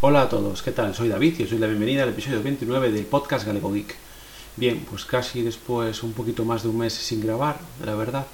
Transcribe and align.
Hola 0.00 0.22
a 0.22 0.28
todos, 0.28 0.62
¿qué 0.62 0.70
tal? 0.70 0.94
Soy 0.94 1.08
David 1.08 1.40
y 1.40 1.42
os 1.42 1.50
doy 1.50 1.58
la 1.58 1.66
bienvenida 1.66 2.04
al 2.04 2.10
episodio 2.10 2.40
29 2.40 2.92
del 2.92 3.04
podcast 3.04 3.44
Galego 3.44 3.72
Geek. 3.72 3.96
Bien, 4.54 4.86
pues 4.88 5.04
casi 5.04 5.42
después 5.42 6.04
un 6.04 6.12
poquito 6.12 6.44
más 6.44 6.62
de 6.62 6.68
un 6.68 6.78
mes 6.78 6.92
sin 6.92 7.20
grabar, 7.20 7.58
la 7.84 7.96
verdad. 7.96 8.24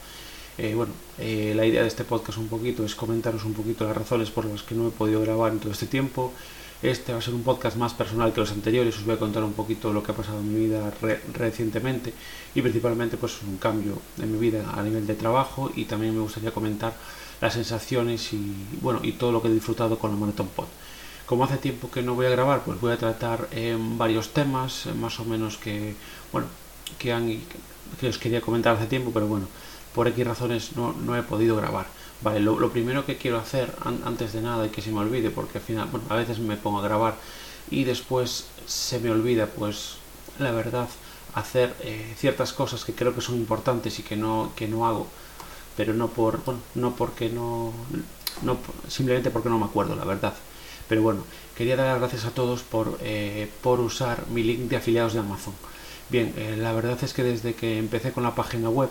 Eh, 0.59 0.75
bueno, 0.75 0.93
eh, 1.19 1.55
la 1.57 1.65
idea 1.65 1.81
de 1.81 1.89
este 1.89 2.05
podcast 2.05 2.37
un 2.37 2.49
poquito 2.49 2.85
es 2.85 2.95
comentaros 2.95 3.47
un 3.47 3.55
poquito 3.55 3.87
las 3.87 3.97
razones 3.97 4.31
por 4.31 4.45
las 4.45 4.63
que 4.63 4.75
no 4.75 4.89
he 4.89 4.91
podido 4.91 5.23
grabar 5.23 5.53
en 5.53 5.59
todo 5.59 5.73
este 5.73 5.87
tiempo. 5.87 6.35
Este 6.83 7.13
va 7.13 7.21
a 7.21 7.23
ser 7.23 7.33
un 7.33 7.43
podcast 7.43 7.79
más 7.79 7.95
personal 7.95 8.35
que 8.35 8.41
los 8.41 8.53
anteriores, 8.53 8.99
os 8.99 9.07
voy 9.07 9.15
a 9.15 9.19
contar 9.19 9.43
un 9.43 9.55
poquito 9.55 9.91
lo 9.91 10.03
que 10.03 10.13
ha 10.13 10.15
pasado 10.15 10.41
en 10.41 10.53
mi 10.53 10.67
vida 10.67 10.93
recientemente 11.33 12.13
y 12.55 12.61
principalmente 12.61 13.17
pues 13.17 13.41
un 13.41 13.57
cambio 13.57 14.03
en 14.21 14.31
mi 14.31 14.39
vida 14.39 14.71
a 14.77 14.83
nivel 14.83 15.07
de 15.07 15.15
trabajo 15.15 15.73
y 15.75 15.87
también 15.87 16.15
me 16.15 16.21
gustaría 16.21 16.51
comentar 16.51 16.93
las 17.41 17.55
sensaciones 17.55 18.35
y 18.35 18.55
bueno 18.83 19.01
y 19.03 19.13
todo 19.13 19.33
lo 19.33 19.41
que 19.41 19.49
he 19.49 19.51
disfrutado 19.51 19.99
con 19.99 20.11
la 20.11 20.19
Marathon 20.19 20.49
Pod. 20.49 20.67
Como 21.27 21.45
hace 21.45 21.57
tiempo 21.57 21.91
que 21.91 22.03
no 22.03 22.15
voy 22.15 22.27
a 22.27 22.31
grabar, 22.31 22.63
pues 22.65 22.81
voy 22.81 22.93
a 22.93 22.99
tratar 22.99 23.49
en 23.53 23.97
varios 23.97 24.33
temas, 24.35 24.87
más 24.95 25.19
o 25.21 25.25
menos 25.25 25.57
que, 25.57 25.97
bueno, 26.33 26.49
que, 26.99 27.13
han, 27.13 27.41
que 27.99 28.09
os 28.09 28.19
quería 28.19 28.43
comentar 28.43 28.77
hace 28.77 28.87
tiempo, 28.87 29.11
pero 29.13 29.27
bueno, 29.27 29.47
por 29.95 30.07
X 30.09 30.27
razones 30.27 30.77
no, 30.77 30.93
no 30.93 31.17
he 31.17 31.23
podido 31.23 31.57
grabar. 31.57 31.87
Vale, 32.21 32.41
lo, 32.41 32.71
primero 32.71 33.05
que 33.07 33.17
quiero 33.17 33.39
hacer 33.39 33.75
antes 34.05 34.33
de 34.33 34.41
nada 34.41 34.67
y 34.67 34.71
que 34.71 34.83
se 34.83 34.91
me 34.91 35.01
olvide, 35.01 35.31
porque 35.31 35.59
al 35.59 35.65
final, 35.65 35.89
bueno, 35.91 36.07
a 36.09 36.17
veces 36.17 36.39
me 36.39 36.57
pongo 36.57 36.79
a 36.79 36.83
grabar 36.83 37.17
y 37.71 37.85
después 37.85 38.47
se 38.67 38.99
me 38.99 39.11
olvida, 39.11 39.47
pues 39.47 39.97
la 40.39 40.51
verdad, 40.53 40.89
hacer 41.35 41.75
eh, 41.81 42.15
ciertas 42.17 42.53
cosas 42.53 42.85
que 42.85 42.95
creo 42.95 43.15
que 43.15 43.21
son 43.21 43.37
importantes 43.37 43.99
y 43.99 44.03
que 44.03 44.17
no, 44.17 44.53
que 44.57 44.69
no 44.69 44.87
hago, 44.87 45.07
pero 45.77 45.93
no 45.95 46.09
por, 46.09 46.43
bueno, 46.45 46.61
no 46.75 46.95
porque 46.97 47.29
no, 47.29 47.73
no, 48.43 48.59
simplemente 48.89 49.31
porque 49.31 49.49
no 49.49 49.59
me 49.59 49.67
acuerdo, 49.67 49.97
la 49.97 50.05
verdad. 50.05 50.35
Pero 50.89 51.03
bueno, 51.03 51.25
quería 51.57 51.77
dar 51.77 51.87
las 51.87 51.99
gracias 51.99 52.25
a 52.25 52.31
todos 52.31 52.63
por, 52.63 52.99
eh, 53.03 53.49
por 53.63 53.81
usar 53.81 54.27
mi 54.29 54.43
link 54.43 54.69
de 54.69 54.77
afiliados 54.77 55.15
de 55.15 55.21
Amazon. 55.21 55.55
Bien, 56.11 56.33
eh, 56.37 56.57
la 56.59 56.73
verdad 56.73 56.99
es 57.03 57.15
que 57.15 57.23
desde 57.23 57.55
que 57.55 57.79
empecé 57.79 58.13
con 58.13 58.23
la 58.23 58.35
página 58.35 58.69
web 58.69 58.91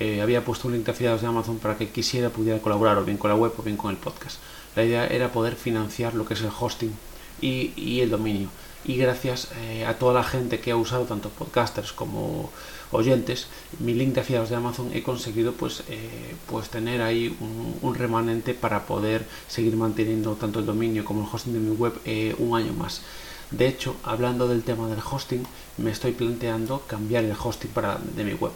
eh, 0.00 0.20
había 0.20 0.44
puesto 0.44 0.68
un 0.68 0.74
link 0.74 0.84
de 0.84 0.92
afiliados 0.92 1.22
de 1.22 1.28
Amazon 1.28 1.58
para 1.58 1.76
que 1.76 1.88
quisiera 1.88 2.30
pudiera 2.30 2.60
colaborar 2.60 2.98
o 2.98 3.04
bien 3.04 3.18
con 3.18 3.30
la 3.30 3.36
web 3.36 3.52
o 3.56 3.62
bien 3.62 3.76
con 3.76 3.90
el 3.90 3.96
podcast. 3.96 4.38
La 4.76 4.84
idea 4.84 5.06
era 5.06 5.32
poder 5.32 5.56
financiar 5.56 6.14
lo 6.14 6.26
que 6.26 6.34
es 6.34 6.40
el 6.40 6.50
hosting 6.58 6.92
y, 7.40 7.72
y 7.76 8.00
el 8.00 8.10
dominio. 8.10 8.48
Y 8.88 8.96
gracias 8.96 9.48
a 9.86 9.94
toda 9.94 10.14
la 10.14 10.24
gente 10.24 10.60
que 10.60 10.70
ha 10.70 10.76
usado, 10.76 11.04
tanto 11.04 11.28
podcasters 11.28 11.92
como 11.92 12.50
oyentes, 12.90 13.46
mi 13.80 13.92
link 13.92 14.14
de 14.14 14.22
afiliados 14.22 14.48
de 14.48 14.56
Amazon 14.56 14.90
he 14.94 15.02
conseguido 15.02 15.52
pues, 15.52 15.82
eh, 15.88 16.34
pues 16.46 16.70
tener 16.70 17.02
ahí 17.02 17.36
un, 17.82 17.94
remanente 17.94 18.54
para 18.54 18.86
poder 18.86 19.26
seguir 19.46 19.76
manteniendo 19.76 20.36
tanto 20.36 20.58
el 20.58 20.64
dominio 20.66 21.04
como 21.04 21.20
el 21.20 21.28
hosting 21.30 21.52
de 21.52 21.58
mi 21.58 21.76
web 21.76 21.92
eh, 22.06 22.34
un 22.38 22.56
año 22.56 22.72
más. 22.72 23.02
De 23.50 23.66
hecho, 23.66 23.96
hablando 24.04 24.48
del 24.48 24.62
tema 24.62 24.88
del 24.88 25.00
hosting, 25.00 25.42
me 25.76 25.90
estoy 25.90 26.12
planteando 26.12 26.82
cambiar 26.86 27.24
el 27.24 27.36
hosting 27.38 27.70
para, 27.70 27.98
de 27.98 28.24
mi 28.24 28.32
web. 28.32 28.52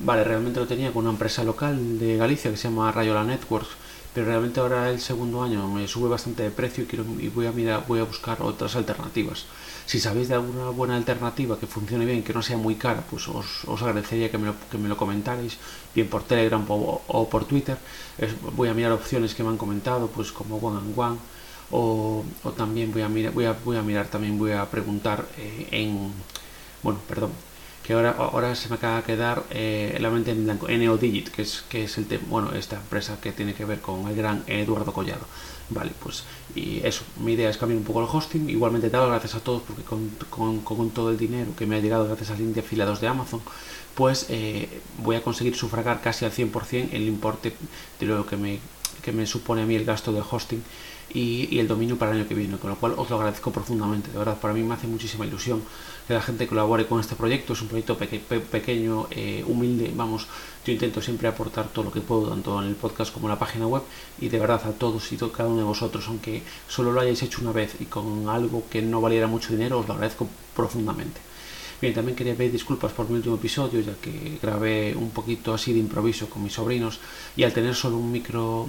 Vale, 0.00 0.24
realmente 0.24 0.60
lo 0.60 0.66
tenía 0.66 0.92
con 0.92 1.04
una 1.04 1.12
empresa 1.12 1.44
local 1.44 1.98
de 1.98 2.16
Galicia 2.16 2.50
que 2.50 2.56
se 2.56 2.68
llama 2.68 2.90
Rayola 2.90 3.24
Networks 3.24 3.68
pero 4.14 4.26
realmente 4.26 4.60
ahora 4.60 4.90
el 4.90 5.00
segundo 5.00 5.42
año 5.42 5.68
me 5.68 5.86
sube 5.86 6.08
bastante 6.08 6.42
de 6.42 6.50
precio 6.50 6.84
y, 6.84 6.86
quiero, 6.86 7.04
y 7.18 7.28
voy, 7.28 7.46
a 7.46 7.52
mirar, 7.52 7.84
voy 7.86 8.00
a 8.00 8.04
buscar 8.04 8.42
otras 8.42 8.74
alternativas. 8.76 9.44
Si 9.86 10.00
sabéis 10.00 10.28
de 10.28 10.34
alguna 10.34 10.70
buena 10.70 10.96
alternativa 10.96 11.58
que 11.58 11.66
funcione 11.66 12.04
bien, 12.04 12.22
que 12.22 12.34
no 12.34 12.42
sea 12.42 12.56
muy 12.56 12.74
cara, 12.74 13.02
pues 13.08 13.28
os, 13.28 13.64
os 13.64 13.82
agradecería 13.82 14.30
que 14.30 14.38
me, 14.38 14.46
lo, 14.46 14.54
que 14.70 14.78
me 14.78 14.88
lo 14.88 14.96
comentarais, 14.96 15.58
bien 15.94 16.08
por 16.08 16.22
Telegram 16.24 16.64
o, 16.68 17.28
por 17.30 17.44
Twitter. 17.44 17.78
voy 18.56 18.68
a 18.68 18.74
mirar 18.74 18.92
opciones 18.92 19.34
que 19.34 19.42
me 19.42 19.50
han 19.50 19.56
comentado, 19.56 20.08
pues 20.08 20.32
como 20.32 20.56
One 20.56 20.78
and 20.78 20.98
One, 20.98 21.16
o, 21.70 22.24
o 22.44 22.50
también 22.52 22.92
voy 22.92 23.02
a, 23.02 23.08
mirar, 23.08 23.32
voy, 23.32 23.44
a, 23.44 23.52
voy 23.52 23.76
a 23.76 23.82
mirar, 23.82 24.08
también 24.08 24.38
voy 24.38 24.52
a 24.52 24.64
preguntar 24.70 25.26
eh, 25.38 25.68
en, 25.70 26.12
bueno, 26.82 27.00
perdón, 27.06 27.30
que 27.88 27.94
ahora, 27.94 28.10
ahora 28.18 28.54
se 28.54 28.68
me 28.68 28.74
acaba 28.74 28.98
de 28.98 29.02
quedar 29.04 29.44
eh, 29.48 29.96
la 29.98 30.10
mente 30.10 30.30
en 30.30 30.44
blanco, 30.44 30.68
Neodigit, 30.68 31.30
que 31.30 31.40
es, 31.40 31.64
que 31.70 31.84
es 31.84 31.96
el 31.96 32.04
bueno, 32.28 32.52
esta 32.52 32.76
empresa 32.76 33.18
que 33.18 33.32
tiene 33.32 33.54
que 33.54 33.64
ver 33.64 33.80
con 33.80 34.06
el 34.06 34.14
gran 34.14 34.44
Eduardo 34.46 34.92
Collado. 34.92 35.24
Vale, 35.70 35.92
pues 35.98 36.24
y 36.54 36.82
eso, 36.84 37.02
mi 37.16 37.32
idea 37.32 37.48
es 37.48 37.56
cambiar 37.56 37.78
un 37.78 37.84
poco 37.84 38.02
el 38.02 38.08
hosting. 38.12 38.50
Igualmente, 38.50 38.90
dado 38.90 39.08
gracias 39.08 39.36
a 39.36 39.40
todos, 39.40 39.62
porque 39.62 39.84
con, 39.84 40.10
con, 40.28 40.60
con, 40.60 40.90
todo 40.90 41.10
el 41.10 41.16
dinero 41.16 41.56
que 41.56 41.64
me 41.64 41.76
ha 41.76 41.80
llegado 41.80 42.04
gracias 42.04 42.28
al 42.28 42.36
link 42.36 42.52
de 42.52 42.60
afiliados 42.60 43.00
de 43.00 43.08
Amazon, 43.08 43.40
pues 43.94 44.26
eh, 44.28 44.68
voy 44.98 45.16
a 45.16 45.22
conseguir 45.22 45.56
sufragar 45.56 46.02
casi 46.02 46.26
al 46.26 46.32
100% 46.32 46.90
el 46.92 47.08
importe 47.08 47.54
de 47.98 48.04
lo 48.04 48.26
que 48.26 48.36
me, 48.36 48.58
que 49.00 49.12
me 49.12 49.26
supone 49.26 49.62
a 49.62 49.64
mí 49.64 49.76
el 49.76 49.86
gasto 49.86 50.12
de 50.12 50.20
hosting 50.20 50.62
y, 51.12 51.58
el 51.58 51.68
dominio 51.68 51.96
para 51.96 52.12
el 52.12 52.18
año 52.18 52.28
que 52.28 52.34
viene, 52.34 52.56
con 52.58 52.70
lo 52.70 52.76
cual 52.76 52.94
os 52.96 53.08
lo 53.10 53.16
agradezco 53.16 53.50
profundamente. 53.50 54.10
De 54.10 54.18
verdad, 54.18 54.38
para 54.38 54.54
mí 54.54 54.62
me 54.62 54.74
hace 54.74 54.86
muchísima 54.86 55.26
ilusión 55.26 55.62
que 56.06 56.14
la 56.14 56.20
gente 56.20 56.46
colabore 56.46 56.86
con 56.86 57.00
este 57.00 57.14
proyecto. 57.14 57.52
Es 57.52 57.62
un 57.62 57.68
proyecto 57.68 57.96
pequeño, 57.96 59.08
eh, 59.10 59.44
humilde. 59.46 59.92
Vamos, 59.94 60.26
yo 60.64 60.72
intento 60.72 61.00
siempre 61.00 61.28
aportar 61.28 61.68
todo 61.68 61.86
lo 61.86 61.92
que 61.92 62.00
puedo, 62.00 62.28
tanto 62.28 62.62
en 62.62 62.68
el 62.68 62.74
podcast 62.74 63.12
como 63.12 63.26
en 63.26 63.30
la 63.30 63.38
página 63.38 63.66
web. 63.66 63.82
Y 64.20 64.28
de 64.28 64.38
verdad, 64.38 64.60
a 64.66 64.72
todos 64.72 65.10
y 65.12 65.16
a 65.16 65.32
cada 65.32 65.48
uno 65.48 65.58
de 65.58 65.64
vosotros, 65.64 66.06
aunque 66.08 66.42
solo 66.68 66.92
lo 66.92 67.00
hayáis 67.00 67.22
hecho 67.22 67.40
una 67.40 67.52
vez 67.52 67.76
y 67.80 67.86
con 67.86 68.28
algo 68.28 68.64
que 68.70 68.82
no 68.82 69.00
valiera 69.00 69.26
mucho 69.26 69.52
dinero, 69.52 69.78
os 69.78 69.88
lo 69.88 69.94
agradezco 69.94 70.28
profundamente. 70.54 71.20
Bien, 71.80 71.94
también 71.94 72.16
quería 72.16 72.34
pedir 72.34 72.50
disculpas 72.50 72.92
por 72.92 73.08
mi 73.08 73.16
último 73.16 73.36
episodio, 73.36 73.80
ya 73.80 73.94
que 74.02 74.38
grabé 74.42 74.96
un 74.96 75.10
poquito 75.10 75.54
así 75.54 75.72
de 75.72 75.78
improviso 75.78 76.28
con 76.28 76.42
mis 76.42 76.54
sobrinos 76.54 76.98
y 77.36 77.44
al 77.44 77.52
tener 77.52 77.72
solo 77.76 77.98
un 77.98 78.10
micro 78.10 78.68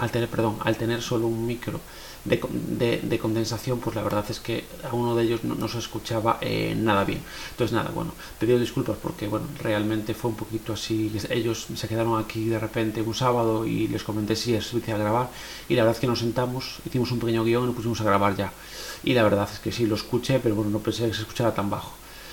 al 0.00 0.10
tener, 0.10 0.28
perdón, 0.28 0.56
al 0.64 0.76
tener 0.76 1.02
solo 1.02 1.26
un 1.26 1.46
micro 1.46 1.80
de, 2.24 3.00
de, 3.02 3.18
condensación, 3.18 3.80
pues 3.80 3.96
la 3.96 4.02
verdad 4.02 4.24
es 4.28 4.40
que 4.40 4.64
a 4.88 4.94
uno 4.94 5.14
de 5.14 5.24
ellos 5.24 5.44
no, 5.44 5.68
se 5.68 5.78
escuchaba 5.78 6.38
eh, 6.40 6.74
nada 6.76 7.04
bien. 7.04 7.20
Entonces 7.50 7.74
nada, 7.74 7.90
bueno, 7.90 8.12
pido 8.38 8.58
disculpas 8.58 8.96
porque 9.02 9.28
bueno, 9.28 9.46
realmente 9.62 10.14
fue 10.14 10.30
un 10.30 10.36
poquito 10.36 10.72
así, 10.72 11.12
ellos 11.30 11.66
se 11.74 11.88
quedaron 11.88 12.20
aquí 12.22 12.48
de 12.48 12.58
repente 12.58 13.02
un 13.02 13.14
sábado 13.14 13.64
y 13.64 13.88
les 13.88 14.02
comenté 14.02 14.36
si 14.36 14.54
es 14.54 14.74
a 14.74 14.96
grabar 14.96 15.30
y 15.68 15.74
la 15.74 15.82
verdad 15.82 15.96
es 15.96 16.00
que 16.00 16.06
nos 16.06 16.20
sentamos, 16.20 16.78
hicimos 16.84 17.10
un 17.12 17.18
pequeño 17.18 17.44
guion 17.44 17.64
y 17.64 17.66
nos 17.66 17.76
pusimos 17.76 18.00
a 18.00 18.04
grabar 18.04 18.36
ya. 18.36 18.52
Y 19.04 19.14
la 19.14 19.22
verdad 19.22 19.48
es 19.52 19.58
que 19.60 19.72
sí, 19.72 19.86
lo 19.86 19.94
escuché, 19.94 20.40
pero 20.40 20.54
bueno, 20.54 20.70
no 20.70 20.80
pensé 20.80 21.06
que 21.06 21.14
se 21.14 21.22
escuchara 21.22 21.54
tan 21.54 21.70
bajo. 21.70 21.92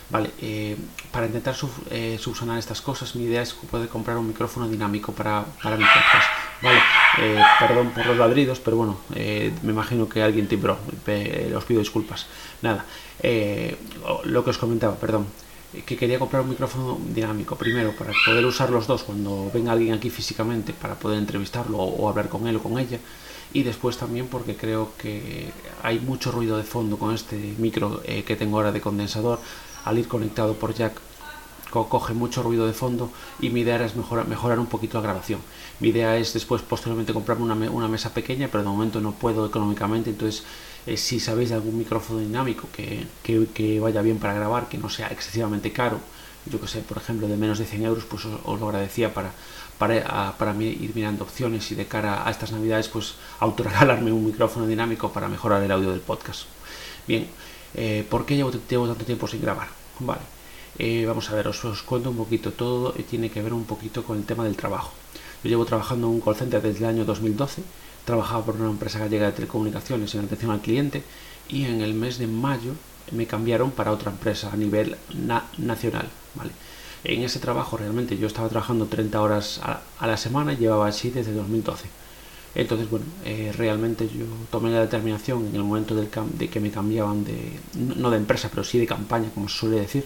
Vale, 0.09 0.31
eh, 0.39 0.77
para 1.11 1.25
intentar 1.25 1.55
eh, 1.89 2.17
subsanar 2.19 2.59
estas 2.59 2.81
cosas, 2.81 3.15
mi 3.15 3.23
idea 3.23 3.41
es 3.41 3.53
poder 3.53 3.89
comprar 3.89 4.17
un 4.17 4.27
micrófono 4.27 4.67
dinámico 4.67 5.11
para, 5.11 5.41
mi 5.41 5.83
podcast. 5.83 6.29
Eh, 7.19 7.41
perdón 7.59 7.91
por 7.91 8.05
los 8.05 8.17
ladridos, 8.17 8.59
pero 8.59 8.77
bueno, 8.77 8.97
me 9.09 9.71
imagino 9.71 10.07
que 10.07 10.21
alguien 10.21 10.47
timbró. 10.47 10.77
os 11.55 11.65
pido 11.65 11.79
disculpas. 11.79 12.27
Nada, 12.61 12.85
lo 14.23 14.43
que 14.43 14.49
os 14.49 14.57
comentaba, 14.57 14.95
perdón 14.95 15.27
que 15.85 15.97
quería 15.97 16.19
comprar 16.19 16.41
un 16.43 16.49
micrófono 16.49 16.97
dinámico 17.13 17.57
primero 17.57 17.91
para 17.91 18.13
poder 18.25 18.45
usar 18.45 18.69
los 18.69 18.87
dos 18.87 19.03
cuando 19.03 19.51
venga 19.53 19.73
alguien 19.73 19.93
aquí 19.93 20.09
físicamente 20.09 20.71
para 20.71 20.95
poder 20.95 21.19
entrevistarlo 21.19 21.77
o, 21.77 22.07
hablar 22.07 22.29
con 22.29 22.47
él 22.47 22.55
o 22.55 22.63
con 22.63 22.79
ella 22.79 22.99
y 23.51 23.63
después 23.63 23.97
también 23.97 24.27
porque 24.27 24.55
creo 24.55 24.91
que 24.97 25.51
hay 25.83 25.99
mucho 25.99 26.31
ruido 26.31 26.55
de 26.55 26.63
fondo 26.63 26.97
con 26.97 27.13
este 27.13 27.35
micro 27.57 28.01
que 28.03 28.35
tengo 28.37 28.57
ahora 28.57 28.71
de 28.71 28.79
condensador 28.79 29.39
al 29.83 29.97
ir 29.97 30.07
conectado 30.07 30.53
por 30.53 30.73
jack 30.73 31.01
coge 31.83 32.13
mucho 32.13 32.41
ruido 32.41 32.65
de 32.65 32.73
fondo 32.73 33.11
y 33.41 33.49
mi 33.49 33.61
idea 33.61 33.83
es 33.83 33.95
mejorar 33.95 34.59
un 34.59 34.67
poquito 34.67 34.97
la 34.97 35.03
grabación. 35.03 35.41
Mi 35.80 35.90
idea 35.90 36.18
es 36.18 36.34
después 36.34 36.62
posteriormente 36.62 37.13
comprarme 37.13 37.69
una, 37.69 37.88
mesa 37.88 38.13
pequeña, 38.13 38.47
pero 38.50 38.63
de 38.63 38.69
momento 38.69 39.02
no 39.02 39.12
puedo 39.12 39.46
económicamente, 39.46 40.09
entonces 40.09 40.44
eh, 40.88 40.96
si 40.97 41.19
sabéis 41.19 41.50
de 41.50 41.56
algún 41.56 41.78
micrófono 41.78 42.19
dinámico 42.19 42.69
que, 42.72 43.80
vaya 43.80 44.02
bien 44.02 44.18
para 44.19 44.34
grabar, 44.34 44.69
que 44.69 44.78
no 44.78 44.90
sea 44.90 45.08
excesivamente 45.08 45.72
caro, 45.72 46.00
yo 46.46 46.62
que 46.62 46.68
sé, 46.68 46.80
por 46.80 46.97
ejemplo, 46.97 47.28
de 47.28 47.38
menos 47.38 47.59
de 47.59 47.66
100 47.66 47.84
euros, 47.84 48.06
pues 48.06 48.25
os, 48.25 48.60
lo 48.60 48.68
agradecía 48.68 49.13
para, 49.13 49.31
ir 50.62 50.92
mirando 50.95 51.24
opciones 51.24 51.72
y 51.72 51.75
de 51.75 51.88
cara 51.88 52.25
a 52.25 52.31
estas 52.31 52.51
navidades, 52.51 52.88
pues 52.88 53.16
autoregalarme 53.39 54.12
un 54.12 54.25
micrófono 54.25 54.68
dinámico 54.68 55.12
para 55.12 55.28
mejorar 55.28 55.62
el 55.63 55.71
audio 55.71 55.92
del 55.92 56.01
podcast. 56.01 56.44
Bien, 57.07 57.28
eh, 57.78 58.06
¿Por 58.10 58.25
qué 58.25 58.36
llevo, 58.36 58.51
tanto 58.51 59.06
tiempo 59.06 59.28
sin 59.28 59.42
grabar? 59.42 59.68
Vale, 60.00 60.21
eh, 60.80 61.06
vamos 61.06 61.30
a 61.30 61.36
ver, 61.36 61.48
os, 61.48 61.60
cuento 61.83 62.10
un 62.10 62.18
poquito. 62.18 62.51
Todo 62.54 62.94
tiene 63.10 63.30
que 63.30 63.42
ver 63.42 63.54
un 63.54 63.66
poquito 63.66 64.04
con 64.04 64.18
el 64.18 64.25
tema 64.25 64.44
del 64.44 64.56
trabajo. 64.56 64.94
Yo 65.45 65.50
llevo 65.50 65.65
trabajando 65.65 66.07
en 66.07 66.13
un 66.13 66.21
call 66.21 66.36
center 66.36 66.59
desde 66.59 66.80
el 66.80 66.86
año 66.86 67.06
2012. 67.06 67.62
Trabajaba 68.03 68.44
por 68.44 68.56
una 68.56 68.68
empresa 68.68 68.97
gallega 68.97 69.27
de 69.27 69.31
telecomunicaciones 69.31 70.15
en 70.15 70.21
atención 70.25 70.50
al 70.50 70.59
cliente 70.59 71.03
y 71.47 71.65
en 71.65 71.81
el 71.81 71.94
mes 71.94 72.18
de 72.18 72.25
mayo 72.25 72.71
me 73.12 73.27
cambiaron 73.27 73.69
para 73.69 73.92
otra 73.92 74.09
empresa 74.09 74.50
a 74.51 74.57
nivel 74.57 74.97
nacional. 75.59 76.09
¿vale? 76.33 76.50
En 77.03 77.21
ese 77.21 77.38
trabajo 77.38 77.77
realmente 77.77 78.18
yo 78.18 78.25
estaba 78.25 78.50
trabajando 78.50 78.88
30 78.88 79.21
horas 79.21 79.62
a, 79.62 80.07
la 80.07 80.18
semana 80.18 80.53
y 80.53 80.57
llevaba 80.57 80.88
así 80.88 81.12
desde 81.12 81.33
2012 81.33 81.89
entonces, 82.56 82.89
bueno, 82.89 83.06
eh, 83.25 83.53
realmente 83.56 84.07
yo 84.07 84.25
tomé 84.50 84.71
la 84.71 84.80
determinación 84.80 85.45
en 85.45 85.56
el 85.56 85.63
momento 85.63 85.94
de 85.94 86.47
que 86.50 86.59
me 86.62 86.71
cambiaban 86.71 87.25
de, 87.25 87.51
no 87.75 88.09
de 88.09 88.15
empresa, 88.15 88.50
pero 88.50 88.63
sí 88.63 88.80
de 88.80 88.88
campaña, 88.88 89.30
como 89.33 89.50
se 89.50 89.57
suele 89.57 89.81
decir, 89.81 90.06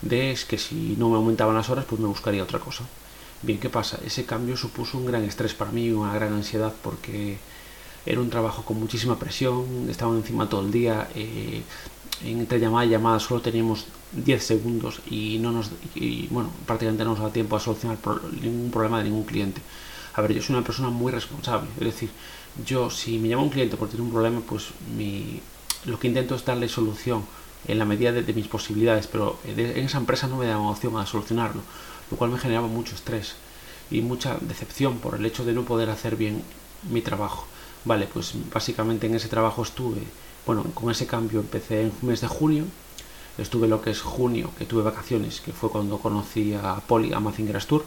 de 0.00 0.34
que 0.48 0.56
si 0.56 0.96
no 0.98 1.10
me 1.10 1.16
aumentaban 1.16 1.54
las 1.54 1.68
horas, 1.68 1.84
pues 1.84 2.00
me 2.00 2.08
buscaría 2.08 2.42
otra 2.42 2.58
cosa. 2.60 2.84
Bien, 3.42 3.58
¿qué 3.58 3.68
pasa? 3.68 3.98
Ese 4.06 4.24
cambio 4.24 4.56
supuso 4.56 4.98
un 4.98 5.06
gran 5.06 5.24
estrés 5.24 5.52
para 5.52 5.72
mí, 5.72 5.90
una 5.90 6.14
gran 6.14 6.32
ansiedad, 6.32 6.72
porque 6.82 7.38
era 8.06 8.20
un 8.20 8.30
trabajo 8.30 8.64
con 8.64 8.78
muchísima 8.78 9.18
presión, 9.18 9.88
estaban 9.90 10.16
encima 10.16 10.48
todo 10.48 10.60
el 10.60 10.70
día, 10.70 11.08
eh, 11.16 11.62
entre 12.24 12.60
llamada 12.60 12.86
y 12.86 12.90
llamada 12.90 13.18
solo 13.18 13.40
teníamos 13.40 13.86
10 14.12 14.44
segundos 14.44 15.00
y 15.10 15.38
no 15.40 15.50
nos 15.50 15.70
y, 15.94 16.28
bueno 16.28 16.50
prácticamente 16.66 17.04
no 17.04 17.10
nos 17.10 17.20
da 17.20 17.32
tiempo 17.32 17.56
a 17.56 17.60
solucionar 17.60 17.98
ningún 18.40 18.70
problema 18.70 18.98
de 18.98 19.04
ningún 19.04 19.24
cliente 19.24 19.60
a 20.14 20.20
ver 20.20 20.32
yo 20.34 20.42
soy 20.42 20.54
una 20.54 20.64
persona 20.64 20.90
muy 20.90 21.10
responsable 21.10 21.68
es 21.80 21.84
decir 21.84 22.10
yo 22.64 22.90
si 22.90 23.18
me 23.18 23.28
llama 23.28 23.42
un 23.42 23.50
cliente 23.50 23.76
por 23.76 23.88
tener 23.88 24.02
un 24.02 24.12
problema 24.12 24.40
pues 24.40 24.68
mi, 24.96 25.40
lo 25.86 25.98
que 25.98 26.06
intento 26.06 26.34
es 26.34 26.44
darle 26.44 26.68
solución 26.68 27.24
en 27.66 27.78
la 27.78 27.84
medida 27.84 28.12
de, 28.12 28.32
mis 28.32 28.46
posibilidades 28.46 29.06
pero 29.08 29.38
en 29.44 29.84
esa 29.84 29.98
empresa 29.98 30.28
no 30.28 30.36
me 30.36 30.46
da 30.46 30.58
opción 30.58 30.96
a 30.98 31.06
solucionarlo 31.06 31.62
lo 32.12 32.16
cual 32.16 32.30
me 32.30 32.38
generaba 32.38 32.68
mucho 32.68 32.94
estrés 32.94 33.34
y 33.90 34.00
mucha 34.00 34.38
decepción 34.40 34.98
por 34.98 35.16
el 35.16 35.26
hecho 35.26 35.44
de 35.44 35.52
no 35.52 35.64
poder 35.64 35.90
hacer 35.90 36.14
bien 36.16 36.42
mi 36.88 37.02
trabajo 37.02 37.46
vale 37.84 38.06
pues 38.06 38.34
básicamente 38.52 39.08
en 39.08 39.16
ese 39.16 39.28
trabajo 39.28 39.62
estuve 39.62 40.02
bueno, 40.46 40.64
con 40.74 40.90
ese 40.90 41.06
cambio 41.06 41.40
empecé 41.40 41.82
en 41.82 41.92
mes 42.02 42.20
de 42.20 42.26
junio, 42.26 42.64
estuve 43.38 43.68
lo 43.68 43.80
que 43.80 43.90
es 43.90 44.00
junio, 44.00 44.50
que 44.58 44.64
tuve 44.64 44.82
vacaciones, 44.82 45.40
que 45.40 45.52
fue 45.52 45.70
cuando 45.70 45.98
conocí 45.98 46.54
a 46.54 46.80
Poli, 46.86 47.12
a 47.12 47.20
Mazingeras 47.20 47.66
Tour, 47.66 47.84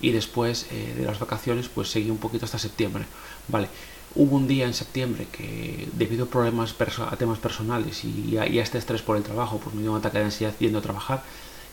y 0.00 0.12
después 0.12 0.66
eh, 0.70 0.94
de 0.96 1.04
las 1.04 1.18
vacaciones 1.18 1.68
pues 1.68 1.90
seguí 1.90 2.10
un 2.10 2.18
poquito 2.18 2.46
hasta 2.46 2.58
septiembre. 2.58 3.04
Vale, 3.48 3.68
hubo 4.14 4.36
un 4.36 4.48
día 4.48 4.64
en 4.64 4.72
septiembre 4.72 5.26
que 5.30 5.88
debido 5.92 6.24
a 6.24 6.28
problemas 6.28 6.74
a 6.80 7.16
temas 7.16 7.38
personales 7.38 8.04
y 8.04 8.38
a, 8.38 8.44
este 8.46 8.78
estrés 8.78 9.02
por 9.02 9.16
el 9.16 9.22
trabajo, 9.22 9.60
pues 9.62 9.74
me 9.74 9.82
dio 9.82 9.92
un 9.92 9.98
ataque 9.98 10.18
de 10.18 10.24
ansiedad 10.24 10.54
yendo 10.58 10.78
a 10.78 10.82
trabajar 10.82 11.22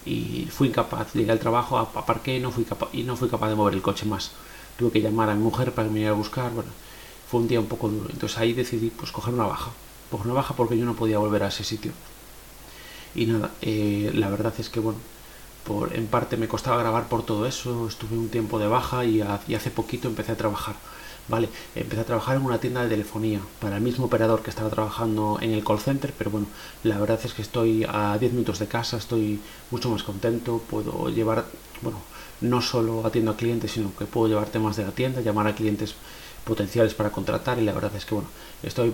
y 0.06 0.48
fui 0.52 0.68
incapaz, 0.68 1.14
llegué 1.14 1.32
al 1.32 1.40
trabajo, 1.40 1.78
aparqué 1.78 2.40
no 2.40 2.52
fui 2.52 2.66
y 2.94 3.04
no 3.04 3.16
fui 3.16 3.30
capaz 3.30 3.50
de 3.50 3.56
mover 3.56 3.74
el 3.74 3.82
coche 3.82 4.06
más. 4.06 4.32
Tuve 4.78 4.92
que 4.92 5.02
llamar 5.02 5.30
a 5.30 5.36
mi 5.36 5.44
mujer 5.44 5.74
para 5.74 5.88
que 5.88 5.92
me 5.92 5.96
viniera 5.96 6.14
a 6.14 6.18
buscar, 6.18 6.52
bueno, 6.52 6.70
fue 7.30 7.40
un 7.40 7.48
día 7.48 7.60
un 7.60 7.68
poco 7.68 7.90
duro. 7.90 8.10
Entonces 8.12 8.38
ahí 8.38 8.54
decidí 8.54 8.90
pues 8.90 9.12
coger 9.12 9.34
una 9.34 9.46
baja 9.46 9.72
pues 10.10 10.24
una 10.24 10.34
baja 10.34 10.54
porque 10.56 10.78
yo 10.78 10.86
no 10.86 10.96
podía 10.96 11.18
volver 11.18 11.44
a 11.44 11.48
ese 11.48 11.64
sitio. 11.64 11.92
Y 13.16 13.26
nada, 13.26 13.52
eh, 13.62 14.12
la 14.14 14.30
verdad 14.30 14.54
es 14.58 14.70
que 14.70 14.80
bueno, 14.80 15.00
por, 15.66 15.96
en 15.96 16.08
parte 16.08 16.38
me 16.38 16.48
costaba 16.48 16.78
grabar 16.78 17.08
por 17.08 17.26
todo 17.26 17.46
eso, 17.46 17.88
estuve 17.88 18.18
un 18.18 18.30
tiempo 18.30 18.60
de 18.60 18.68
baja 18.68 19.04
y, 19.06 19.22
hace 19.22 19.72
poquito 19.72 20.08
empecé 20.08 20.32
a 20.34 20.38
trabajar. 20.38 20.76
Vale, 21.28 21.50
empecé 21.74 22.02
a 22.02 22.06
trabajar 22.06 22.36
en 22.38 22.44
una 22.44 22.60
tienda 22.60 22.84
de 22.84 22.90
telefonía 22.90 23.40
para 23.60 23.78
el 23.78 23.82
mismo 23.82 24.06
operador 24.06 24.44
que 24.44 24.52
estaba 24.52 24.70
trabajando 24.70 25.40
en 25.42 25.52
el 25.52 25.64
call 25.64 25.80
center, 25.80 26.14
pero 26.16 26.30
bueno, 26.30 26.46
la 26.84 27.00
verdad 27.00 27.20
es 27.24 27.34
que 27.34 27.42
estoy 27.42 27.84
a 27.90 28.16
10 28.20 28.34
minutos 28.34 28.60
de 28.60 28.68
casa, 28.68 28.98
estoy 28.98 29.40
mucho 29.72 29.90
más 29.90 30.04
contento, 30.04 30.62
puedo 30.70 31.10
llevar, 31.10 31.46
bueno, 31.82 32.00
no 32.42 32.62
solo 32.62 33.06
atiendo 33.08 33.32
a 33.32 33.38
clientes, 33.38 33.72
sino 33.72 33.96
que 33.96 34.06
puedo 34.06 34.28
llevar 34.28 34.50
temas 34.50 34.76
de 34.76 34.86
la 34.86 34.92
tienda, 34.92 35.22
llamar 35.22 35.48
a 35.48 35.56
clientes 35.56 35.96
potenciales 36.46 36.94
para 36.94 37.10
contratar 37.10 37.60
y 37.60 37.64
la 37.64 37.74
verdad 37.74 37.94
es 37.96 38.06
que 38.06 38.16
bueno, 38.16 38.30
estoy 38.64 38.94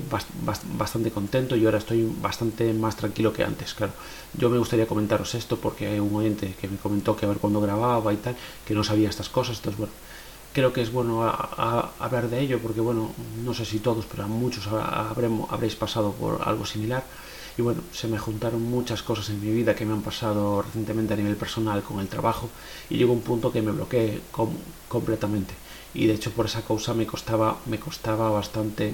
bastante 0.78 1.12
contento 1.12 1.56
y 1.56 1.66
ahora 1.66 1.78
estoy 1.78 2.10
bastante 2.22 2.74
más 2.74 2.96
tranquilo 2.96 3.34
que 3.34 3.44
antes, 3.44 3.74
claro. 3.74 3.94
Yo 4.34 4.50
me 4.50 4.58
gustaría 4.58 4.88
comentaros 4.88 5.36
esto 5.36 5.58
porque 5.58 5.88
hay 5.88 6.00
un 6.00 6.16
oyente 6.16 6.56
que 6.60 6.68
me 6.68 6.78
comentó 6.78 7.16
que 7.16 7.26
a 7.26 7.30
ver 7.30 7.38
cuándo 7.38 7.62
grababa 7.62 8.14
y 8.14 8.18
tal, 8.18 8.36
que 8.66 8.74
no 8.74 8.84
sabía 8.84 9.10
estas 9.10 9.30
cosas, 9.30 9.58
entonces 9.58 9.78
bueno, 9.78 9.94
creo 10.54 10.74
que 10.74 10.82
es 10.82 10.92
bueno 10.92 11.24
hablar 12.00 12.30
de 12.30 12.40
ello 12.40 12.60
porque 12.60 12.82
bueno, 12.82 13.12
no 13.44 13.54
sé 13.54 13.66
si 13.66 13.80
todos, 13.80 14.06
pero 14.10 14.24
a 14.24 14.28
muchos 14.28 14.68
habremos, 14.68 15.52
habréis 15.52 15.76
pasado 15.76 16.14
por 16.14 16.42
algo 16.48 16.66
similar 16.66 17.04
y 17.62 17.64
bueno, 17.64 17.82
se 17.92 18.08
me 18.08 18.18
juntaron 18.18 18.64
muchas 18.64 19.04
cosas 19.04 19.30
en 19.30 19.40
mi 19.40 19.52
vida 19.52 19.76
que 19.76 19.86
me 19.86 19.94
han 19.94 20.02
pasado 20.02 20.64
recientemente 20.64 21.14
a 21.14 21.18
nivel 21.18 21.36
personal 21.36 21.84
con 21.84 22.00
el 22.00 22.08
trabajo 22.08 22.50
y 22.90 22.98
llegó 22.98 23.14
un 23.14 23.22
punto 23.22 23.52
que 23.52 23.62
me 23.62 23.72
bloqueé 23.72 24.20
completamente 24.88 25.54
y 25.94 26.08
de 26.08 26.16
hecho 26.16 26.32
por 26.32 26.48
esa 26.48 26.64
causa 26.64 26.96
me 26.96 27.06
costaba, 27.06 27.60
me 27.68 27.80
costaba 27.80 28.32
bastante 28.32 28.94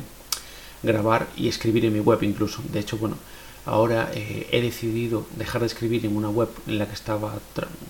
grabar 0.83 1.29
y 1.37 1.47
escribir 1.47 1.85
en 1.85 1.93
mi 1.93 2.01
web 2.01 2.21
incluso. 2.23 2.61
De 2.73 2.79
hecho, 2.79 2.97
bueno, 2.97 3.15
ahora 3.65 4.11
eh, 4.13 4.49
he 4.51 4.61
decidido 4.61 5.25
dejar 5.37 5.61
de 5.61 5.67
escribir 5.67 6.05
en 6.05 6.17
una 6.17 6.29
web 6.29 6.49
en 6.67 6.77
la 6.77 6.87
que 6.87 6.93
estaba 6.93 7.39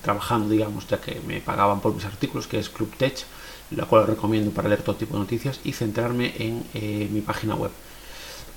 trabajando, 0.03 0.50
digamos, 0.50 0.88
ya 0.88 1.01
que 1.01 1.19
me 1.25 1.41
pagaban 1.41 1.81
por 1.81 1.95
mis 1.95 2.06
artículos, 2.06 2.45
que 2.45 2.59
es 2.59 2.69
Club 2.69 2.95
Tech, 2.97 3.25
la 3.71 3.85
cual 3.85 4.06
recomiendo 4.06 4.51
para 4.51 4.69
leer 4.69 4.83
todo 4.83 4.95
tipo 4.95 5.15
de 5.15 5.21
noticias, 5.21 5.59
y 5.63 5.73
centrarme 5.73 6.35
en 6.38 6.63
eh, 6.75 7.09
mi 7.12 7.21
página 7.21 7.56
web. 7.56 7.71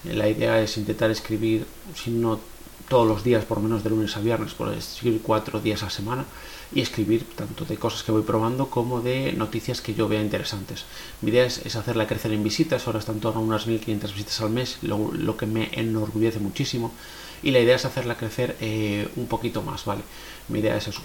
La 0.05 0.29
idea 0.29 0.61
es 0.61 0.77
intentar 0.79 1.11
escribir, 1.11 1.67
si 1.95 2.11
no 2.11 2.41
todos 2.89 3.07
los 3.07 3.23
días, 3.23 3.45
por 3.45 3.61
menos 3.61 3.85
de 3.85 3.91
lunes 3.91 4.17
a 4.17 4.21
viernes, 4.21 4.55
por 4.55 4.73
escribir 4.73 5.21
cuatro 5.23 5.61
días 5.61 5.83
a 5.83 5.91
semana 5.91 6.25
y 6.75 6.81
escribir 6.81 7.25
tanto 7.37 7.65
de 7.65 7.77
cosas 7.77 8.03
que 8.03 8.11
voy 8.11 8.23
probando 8.23 8.71
como 8.71 9.01
de 9.01 9.33
noticias 9.33 9.81
que 9.81 9.95
yo 9.95 10.09
vea 10.09 10.23
interesantes. 10.23 10.85
Mi 11.21 11.31
idea 11.31 11.45
es, 11.45 11.77
hacerla 11.77 12.07
crecer 12.07 12.33
en 12.33 12.43
visitas, 12.43 12.87
ahora 12.87 12.99
está 12.99 13.13
en 13.13 13.21
torno 13.21 13.41
a 13.41 13.45
unas 13.45 13.67
1500 13.67 14.13
visitas 14.13 14.41
al 14.41 14.51
mes, 14.51 14.79
lo, 14.83 15.37
que 15.37 15.47
me 15.47 15.69
enorgullece 15.73 16.41
muchísimo. 16.41 16.93
Y 17.43 17.53
la 17.53 17.61
idea 17.61 17.77
es 17.77 17.85
hacerla 17.85 18.17
crecer 18.17 18.57
eh, 18.61 19.09
un 19.17 19.27
poquito 19.27 19.63
más, 19.63 19.85
¿vale? 19.85 20.03
Mi 20.49 20.59
idea 20.59 20.77
es 20.77 20.89
eso, 20.89 21.03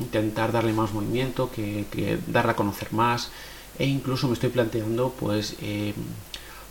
intentar 0.00 0.52
darle 0.52 0.72
más 0.72 0.92
movimiento, 0.92 1.50
que, 1.50 1.86
que 1.90 2.18
darla 2.26 2.52
a 2.52 2.56
conocer 2.56 2.92
más 2.92 3.30
e 3.78 3.86
incluso 3.86 4.26
me 4.26 4.34
estoy 4.34 4.50
planteando 4.50 5.14
pues 5.18 5.54
eh, 5.62 5.94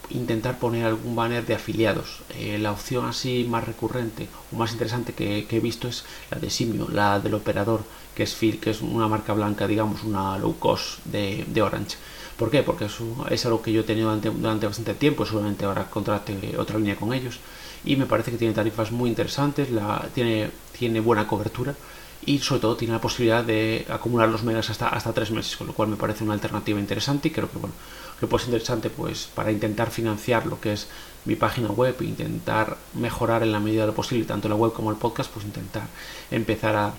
intentar 0.09 0.59
poner 0.59 0.85
algún 0.85 1.15
banner 1.15 1.45
de 1.45 1.55
afiliados. 1.55 2.19
Eh, 2.37 2.57
la 2.57 2.71
opción 2.71 3.05
así 3.05 3.45
más 3.49 3.65
recurrente 3.65 4.27
o 4.51 4.55
más 4.55 4.71
interesante 4.71 5.13
que, 5.13 5.45
he 5.49 5.59
visto 5.59 5.87
es 5.87 6.05
la 6.31 6.39
de 6.39 6.49
Simio, 6.49 6.87
la 6.89 7.19
del 7.19 7.33
operador, 7.33 7.83
que 8.15 8.23
es 8.23 8.33
Phil, 8.33 8.59
que 8.59 8.71
es 8.71 8.81
una 8.81 9.07
marca 9.07 9.33
blanca, 9.33 9.67
digamos, 9.67 10.03
una 10.03 10.37
low 10.37 10.57
cost 10.57 11.03
de, 11.05 11.61
Orange. 11.61 11.97
¿Por 12.37 12.51
qué? 12.51 12.63
Porque 12.63 12.85
eso 12.85 13.25
es 13.29 13.45
algo 13.45 13.61
que 13.61 13.71
yo 13.71 13.81
he 13.81 13.83
tenido 13.83 14.15
durante, 14.15 14.67
bastante 14.67 14.93
tiempo, 14.93 15.25
solamente 15.25 15.65
ahora 15.65 15.89
contrate 15.89 16.55
otra 16.57 16.77
línea 16.77 16.95
con 16.95 17.13
ellos 17.13 17.39
y 17.83 17.95
me 17.95 18.05
parece 18.05 18.31
que 18.31 18.37
tiene 18.37 18.53
tarifas 18.53 18.91
muy 18.91 19.09
interesantes, 19.09 19.71
la, 19.71 20.07
tiene, 20.13 20.51
tiene 20.77 20.99
buena 20.99 21.27
cobertura 21.27 21.73
y 22.25 22.39
sobre 22.39 22.61
todo 22.61 22.75
tiene 22.75 22.93
la 22.93 23.01
posibilidad 23.01 23.43
de 23.43 23.85
acumular 23.89 24.27
los 24.29 24.43
megas 24.43 24.69
hasta, 24.69 24.89
hasta 24.89 25.13
tres 25.13 25.31
meses, 25.31 25.55
con 25.55 25.67
lo 25.67 25.73
cual 25.73 25.89
me 25.89 25.95
parece 25.95 26.23
una 26.23 26.33
alternativa 26.33 26.79
interesante 26.79 27.29
y 27.29 27.31
creo 27.31 27.49
que 27.49 27.57
bueno, 27.57 27.73
que 28.19 28.27
puede 28.27 28.45
ser 28.45 28.53
interesante 28.53 28.89
pues 28.89 29.29
para 29.33 29.51
intentar 29.51 29.91
financiar 29.91 30.45
lo 30.45 30.59
que 30.59 30.73
es 30.73 30.87
mi 31.25 31.35
página 31.35 31.69
web, 31.69 31.95
intentar 32.01 32.77
mejorar 32.93 33.43
en 33.43 33.51
la 33.51 33.59
medida 33.59 33.81
de 33.81 33.87
lo 33.87 33.93
posible 33.93 34.25
tanto 34.25 34.47
la 34.47 34.55
web 34.55 34.73
como 34.73 34.91
el 34.91 34.97
podcast, 34.97 35.29
pues 35.31 35.45
intentar 35.45 35.83
empezar 36.31 36.75
a, 36.75 36.93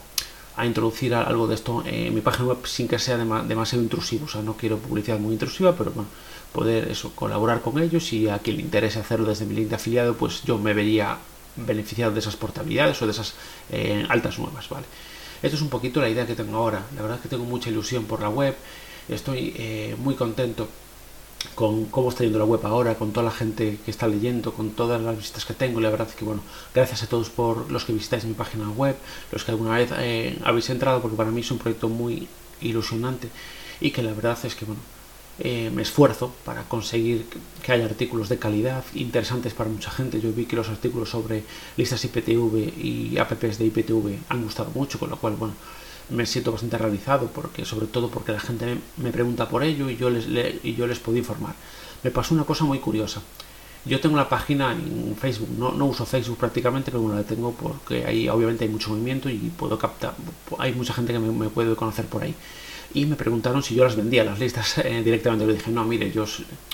a 0.56 0.66
introducir 0.66 1.14
algo 1.14 1.46
de 1.46 1.54
esto 1.54 1.82
en 1.86 2.14
mi 2.14 2.20
página 2.20 2.48
web 2.48 2.58
sin 2.66 2.88
que 2.88 2.98
sea 2.98 3.16
demasiado 3.16 3.82
intrusivo, 3.82 4.26
o 4.26 4.28
sea, 4.28 4.42
no 4.42 4.54
quiero 4.54 4.78
publicidad 4.78 5.18
muy 5.18 5.32
intrusiva, 5.32 5.74
pero 5.74 5.92
bueno, 5.92 6.08
poder 6.52 6.88
eso, 6.88 7.12
colaborar 7.14 7.62
con 7.62 7.78
ellos 7.80 8.12
y 8.12 8.28
a 8.28 8.38
quien 8.38 8.56
le 8.56 8.62
interese 8.62 8.98
hacerlo 8.98 9.28
desde 9.28 9.46
mi 9.46 9.54
link 9.54 9.68
de 9.68 9.76
afiliado, 9.76 10.14
pues 10.14 10.42
yo 10.42 10.58
me 10.58 10.74
vería 10.74 11.16
beneficiado 11.56 12.12
de 12.12 12.20
esas 12.20 12.36
portabilidades 12.36 13.00
o 13.00 13.06
de 13.06 13.12
esas 13.12 13.34
eh, 13.70 14.04
altas 14.08 14.38
nuevas, 14.38 14.68
¿vale? 14.68 14.86
Esto 15.42 15.56
es 15.56 15.62
un 15.62 15.68
poquito 15.68 16.00
la 16.00 16.08
idea 16.08 16.26
que 16.26 16.34
tengo 16.34 16.56
ahora, 16.56 16.82
la 16.96 17.02
verdad 17.02 17.18
es 17.18 17.22
que 17.22 17.28
tengo 17.28 17.44
mucha 17.44 17.70
ilusión 17.70 18.04
por 18.04 18.20
la 18.20 18.28
web, 18.28 18.56
estoy 19.08 19.54
eh, 19.56 19.96
muy 19.98 20.16
contento 20.16 20.68
con 21.54 21.86
cómo 21.86 22.08
está 22.08 22.24
yendo 22.24 22.38
la 22.38 22.44
web 22.44 22.60
ahora, 22.64 22.94
con 22.96 23.12
toda 23.12 23.24
la 23.24 23.30
gente 23.30 23.78
que 23.84 23.90
está 23.90 24.06
leyendo, 24.08 24.52
con 24.52 24.70
todas 24.70 25.00
las 25.00 25.16
visitas 25.16 25.44
que 25.44 25.54
tengo. 25.54 25.80
La 25.80 25.90
verdad 25.90 26.08
es 26.08 26.14
que, 26.14 26.24
bueno, 26.24 26.42
gracias 26.74 27.02
a 27.02 27.06
todos 27.06 27.30
por 27.30 27.70
los 27.70 27.84
que 27.84 27.92
visitáis 27.92 28.24
mi 28.24 28.34
página 28.34 28.68
web, 28.70 28.96
los 29.32 29.44
que 29.44 29.50
alguna 29.50 29.76
vez 29.76 29.90
eh, 29.98 30.38
habéis 30.44 30.70
entrado, 30.70 31.00
porque 31.00 31.16
para 31.16 31.30
mí 31.30 31.40
es 31.40 31.50
un 31.50 31.58
proyecto 31.58 31.88
muy 31.88 32.28
ilusionante 32.60 33.28
y 33.80 33.90
que 33.90 34.02
la 34.02 34.12
verdad 34.12 34.38
es 34.44 34.54
que, 34.54 34.64
bueno, 34.64 34.80
eh, 35.40 35.70
me 35.72 35.82
esfuerzo 35.82 36.34
para 36.44 36.64
conseguir 36.64 37.24
que 37.62 37.70
haya 37.70 37.84
artículos 37.84 38.28
de 38.28 38.38
calidad 38.38 38.84
interesantes 38.94 39.54
para 39.54 39.70
mucha 39.70 39.90
gente. 39.90 40.20
Yo 40.20 40.32
vi 40.32 40.46
que 40.46 40.56
los 40.56 40.68
artículos 40.68 41.10
sobre 41.10 41.44
listas 41.76 42.04
IPTV 42.04 42.76
y 42.76 43.18
apps 43.18 43.58
de 43.58 43.66
IPTV 43.66 44.18
han 44.28 44.42
gustado 44.42 44.72
mucho, 44.74 44.98
con 44.98 45.10
lo 45.10 45.16
cual, 45.16 45.36
bueno, 45.36 45.54
me 46.10 46.26
siento 46.26 46.52
bastante 46.52 46.78
realizado, 46.78 47.26
porque 47.26 47.64
sobre 47.64 47.86
todo 47.86 48.08
porque 48.08 48.32
la 48.32 48.40
gente 48.40 48.78
me, 48.96 49.10
pregunta 49.10 49.48
por 49.48 49.62
ello 49.62 49.90
y 49.90 49.96
yo 49.96 50.10
les, 50.10 50.26
y 50.62 50.74
yo 50.74 50.86
les 50.86 50.98
puedo 50.98 51.18
informar. 51.18 51.54
Me 52.02 52.10
pasó 52.10 52.34
una 52.34 52.44
cosa 52.44 52.64
muy 52.64 52.78
curiosa. 52.78 53.22
Yo 53.84 54.00
tengo 54.00 54.16
la 54.16 54.28
página 54.28 54.72
en 54.72 55.16
Facebook, 55.16 55.48
no, 55.56 55.72
no 55.72 55.86
uso 55.86 56.04
Facebook 56.04 56.36
prácticamente, 56.36 56.90
pero 56.90 57.02
bueno, 57.02 57.16
la 57.16 57.24
tengo 57.24 57.52
porque 57.52 58.04
ahí 58.04 58.28
obviamente 58.28 58.64
hay 58.64 58.70
mucho 58.70 58.90
movimiento 58.90 59.30
y 59.30 59.36
puedo 59.56 59.78
captar, 59.78 60.14
hay 60.58 60.72
mucha 60.72 60.92
gente 60.92 61.12
que 61.12 61.18
me, 61.18 61.48
puede 61.48 61.74
conocer 61.74 62.06
por 62.06 62.22
ahí. 62.22 62.34
Y 62.94 63.06
me 63.06 63.16
preguntaron 63.16 63.62
si 63.62 63.74
yo 63.74 63.84
las 63.84 63.96
vendía, 63.96 64.24
las 64.24 64.38
listas 64.38 64.78
eh, 64.84 65.02
directamente. 65.04 65.46
Le 65.46 65.54
dije, 65.54 65.70
no, 65.70 65.84
mire, 65.84 66.10
yo, 66.10 66.24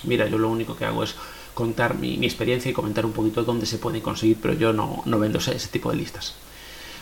mira, 0.05 0.29
yo 0.29 0.39
lo 0.39 0.49
único 0.49 0.77
que 0.77 0.85
hago 0.85 1.05
es 1.05 1.15
contar 1.55 1.97
mi, 1.97 2.15
experiencia 2.25 2.71
y 2.71 2.75
comentar 2.75 3.05
un 3.05 3.13
poquito 3.13 3.45
dónde 3.45 3.67
se 3.67 3.79
puede 3.79 4.01
conseguir, 4.01 4.39
pero 4.41 4.55
yo 4.55 4.73
no, 4.73 5.03
no 5.05 5.19
vendo 5.19 5.39
ese 5.39 5.69
tipo 5.69 5.91
de 5.91 5.97
listas. 5.97 6.35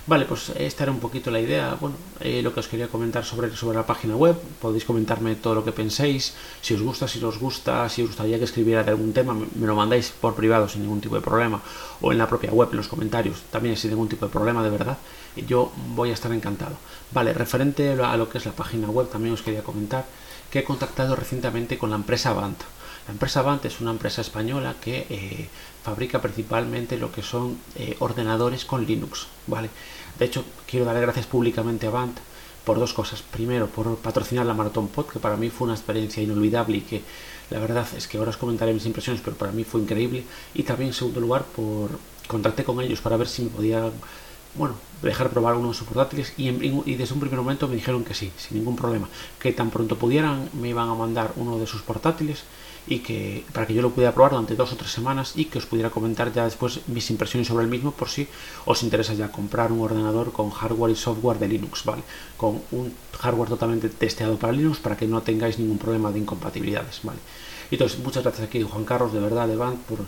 Vale, 0.05 0.25
pues 0.25 0.51
esta 0.57 0.83
era 0.83 0.91
un 0.91 0.99
poquito 0.99 1.31
la 1.31 1.39
idea, 1.39 1.77
bueno, 1.81 1.95
eh, 2.19 2.43
lo 2.43 2.53
que 2.53 2.59
os 2.59 2.67
quería 2.67 2.89
comentar 2.89 3.25
sobre, 3.25 3.55
sobre 3.55 3.77
la 3.77 3.87
página 3.87 4.17
web. 4.17 4.37
Podéis 4.61 4.85
comentarme 4.85 5.37
todo 5.37 5.55
lo 5.55 5.65
que 5.65 5.71
penséis, 5.71 6.35
si 6.61 6.75
os 6.75 6.83
gusta, 6.83 7.07
si 7.07 7.23
os 7.23 7.39
gusta, 7.39 7.89
si 7.89 8.03
os 8.03 8.09
gustaría 8.09 8.37
que 8.39 8.45
escribiera 8.45 8.83
de 8.83 8.91
algún 8.91 9.13
tema, 9.13 9.33
me, 9.33 9.67
lo 9.67 9.77
mandáis 9.77 10.11
por 10.11 10.35
privado 10.35 10.69
sin 10.69 10.83
ningún 10.83 11.01
tipo 11.01 11.15
de 11.15 11.21
problema, 11.21 11.63
o 12.01 12.11
en 12.11 12.19
la 12.19 12.27
propia 12.27 12.51
web, 12.51 12.69
en 12.73 12.79
los 12.79 12.89
comentarios, 12.89 13.43
también 13.53 13.77
sin 13.77 13.91
ningún 13.91 14.09
tipo 14.09 14.27
de 14.27 14.33
problema, 14.33 14.65
de 14.65 14.71
verdad. 14.71 14.99
Yo 15.47 15.71
voy 15.95 16.11
a 16.11 16.15
estar 16.15 16.33
encantado. 16.33 16.75
Vale, 17.13 17.33
referente 17.33 17.93
a 17.93 18.17
lo 18.17 18.29
que 18.29 18.39
es 18.39 18.45
la 18.45 18.53
página 18.53 18.91
web, 18.91 19.09
también 19.09 19.35
os 19.35 19.43
quería 19.43 19.63
comentar 19.63 20.05
que 20.51 20.59
he 20.59 20.65
contactado 20.65 21.15
recientemente 21.15 21.79
con 21.79 21.91
la 21.91 21.97
empresa 21.97 22.31
Avant. 22.31 22.61
La 23.07 23.13
empresa 23.13 23.41
Avant 23.41 23.65
es 23.65 23.81
una 23.81 23.93
empresa 23.93 24.21
española 24.21 24.75
que 24.81 25.07
eh, 25.09 25.49
fabrica 25.83 26.21
principalmente 26.21 26.97
lo 26.97 27.11
que 27.11 27.23
son 27.23 27.59
eh, 27.77 27.97
ordenadores 27.99 28.65
con 28.65 28.87
Linux, 28.87 29.27
¿vale? 29.47 29.71
De 30.19 30.25
hecho, 30.25 30.45
quiero 30.67 30.87
dar 30.87 31.01
gracias 31.01 31.27
públicamente 31.27 31.87
a 31.87 31.91
Avant 31.91 32.17
por 32.65 32.79
dos 32.79 32.93
cosas. 32.93 33.23
Primero, 33.23 33.67
por 33.67 33.97
patrocinar 33.97 34.47
la 34.47 34.55
Maratón 34.55 34.89
Pod, 34.89 35.07
que 35.07 35.19
para 35.19 35.37
mí 35.37 35.51
fue 35.51 35.67
una 35.67 35.75
experiencia 35.75 36.23
inolvidable 36.23 36.79
y 36.79 36.81
que 36.83 37.03
la 37.51 37.59
verdad 37.59 37.87
es 37.97 38.07
que 38.07 38.19
ahora 38.19 38.31
os 38.31 38.37
comentaré 38.37 38.73
mis 38.73 38.87
impresiones, 38.87 39.21
pero 39.25 39.37
para 39.37 39.53
mí 39.53 39.65
fue 39.65 39.81
increíble. 39.81 40.25
Y 40.55 40.63
también, 40.63 40.89
en 40.89 40.95
segundo 40.95 41.21
lugar, 41.21 41.45
por 41.45 41.91
contacté 42.29 42.65
con 42.65 42.81
ellos 42.81 43.01
para 43.01 43.17
ver 43.17 43.29
si 43.29 43.43
me 43.43 43.51
podía 43.51 43.91
bueno, 44.55 44.75
dejar 45.03 45.31
probar 45.31 45.57
uno 45.57 45.69
de 45.69 45.75
sus 45.75 45.87
portátiles 45.87 46.33
y, 46.37 46.49
y, 46.49 46.95
desde 46.95 47.15
un 47.15 47.21
primer 47.21 47.39
momento 47.39 47.69
me 47.69 47.75
dijeron 47.75 48.05
que 48.05 48.15
sí, 48.15 48.31
sin 48.37 48.59
ningún 48.59 48.77
problema, 48.77 49.09
que 49.41 49.53
tan 49.53 49.71
pronto 49.71 49.97
pudieran 49.97 50.49
me 50.53 50.69
iban 50.69 50.89
a 50.89 50.95
mandar 50.95 51.33
uno 51.37 51.59
de 51.59 51.67
sus 51.67 51.83
portátiles 51.83 52.45
y 52.87 52.99
que 52.99 53.45
para 53.53 53.67
que 53.67 53.75
yo 53.75 53.83
lo 53.83 53.91
pudiera 53.91 54.13
probar 54.13 54.33
durante 54.33 54.57
dos 54.57 54.73
o 54.73 54.77
tres 54.77 54.91
semanas 54.91 55.35
y 55.37 55.47
que 55.47 55.59
os 55.59 55.67
pudiera 55.67 55.91
comentar 55.91 56.33
ya 56.33 56.45
después 56.45 56.81
mis 56.89 57.11
impresiones 57.11 57.47
sobre 57.49 57.65
el 57.65 57.71
mismo 57.71 57.93
por 57.93 58.09
si 58.09 58.27
os 58.65 58.83
interesa 58.83 59.15
ya 59.15 59.31
comprar 59.31 59.71
un 59.71 59.81
ordenador 59.81 60.33
con 60.33 60.51
hardware 60.51 60.93
y 60.93 60.97
software 60.97 61.39
de 61.39 61.49
Linux, 61.49 61.85
¿vale? 61.85 62.03
Con 62.37 62.61
un 62.73 62.93
hardware 63.21 63.51
totalmente 63.51 63.89
testeado 63.89 64.37
para 64.37 64.53
Linux 64.53 64.79
para 64.79 64.97
que 64.97 65.07
no 65.07 65.23
tengáis 65.23 65.59
ningún 65.59 65.79
problema 65.79 66.11
de 66.11 66.19
incompatibilidades, 66.19 67.01
¿vale? 67.05 67.21
Entonces, 67.71 67.99
muchas 68.01 68.23
gracias 68.23 68.49
aquí 68.49 68.63
Juan 68.63 68.85
Carlos, 68.85 69.13
de 69.13 69.21
verdad, 69.21 69.49
de 69.49 69.57
Band, 69.57 69.79
por, 69.85 70.01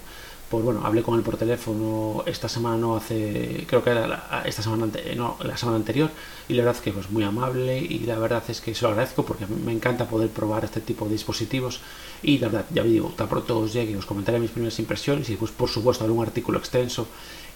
por 0.55 0.63
bueno, 0.63 0.87
hablé 0.87 1.03
con 1.03 1.17
él 1.17 1.23
por 1.23 1.37
teléfono 1.37 2.23
esta 2.27 2.49
semana, 2.49 2.77
no 2.77 2.97
hace, 2.97 3.65
creo 3.67 3.83
que 3.83 3.91
era 3.91 4.07
la, 4.07 4.43
esta 4.47 4.63
semana, 4.63 4.87
no, 5.17 5.37
la 5.43 5.57
semana 5.57 5.79
anterior, 5.79 6.11
y 6.49 6.55
la 6.55 6.63
verdad 6.63 6.77
es 6.77 6.83
que 6.83 6.93
pues 6.93 7.11
muy 7.11 7.25
amable 7.25 7.79
y 7.79 7.99
la 8.01 8.17
verdad 8.21 8.45
es 8.47 8.61
que 8.61 8.73
se 8.73 8.83
lo 8.83 8.91
agradezco 8.91 9.25
porque 9.25 9.47
me 9.47 9.73
encanta 9.73 10.07
poder 10.07 10.29
probar 10.29 10.65
este 10.65 10.81
tipo 10.81 11.07
de 11.07 11.13
dispositivos 11.13 11.81
y 12.23 12.39
la 12.39 12.49
verdad, 12.49 12.67
ya 12.73 12.85
digo, 12.85 13.13
tan 13.17 13.29
pronto 13.29 13.59
os 13.59 13.73
llegue, 13.73 13.97
os 13.97 14.07
comentaré 14.07 14.39
mis 14.39 14.53
primeras 14.53 14.79
impresiones 14.79 15.29
y 15.29 15.35
pues 15.35 15.51
por 15.51 15.69
supuesto 15.69 16.05
haré 16.05 16.13
un 16.13 16.23
artículo 16.23 16.59
extenso 16.59 17.09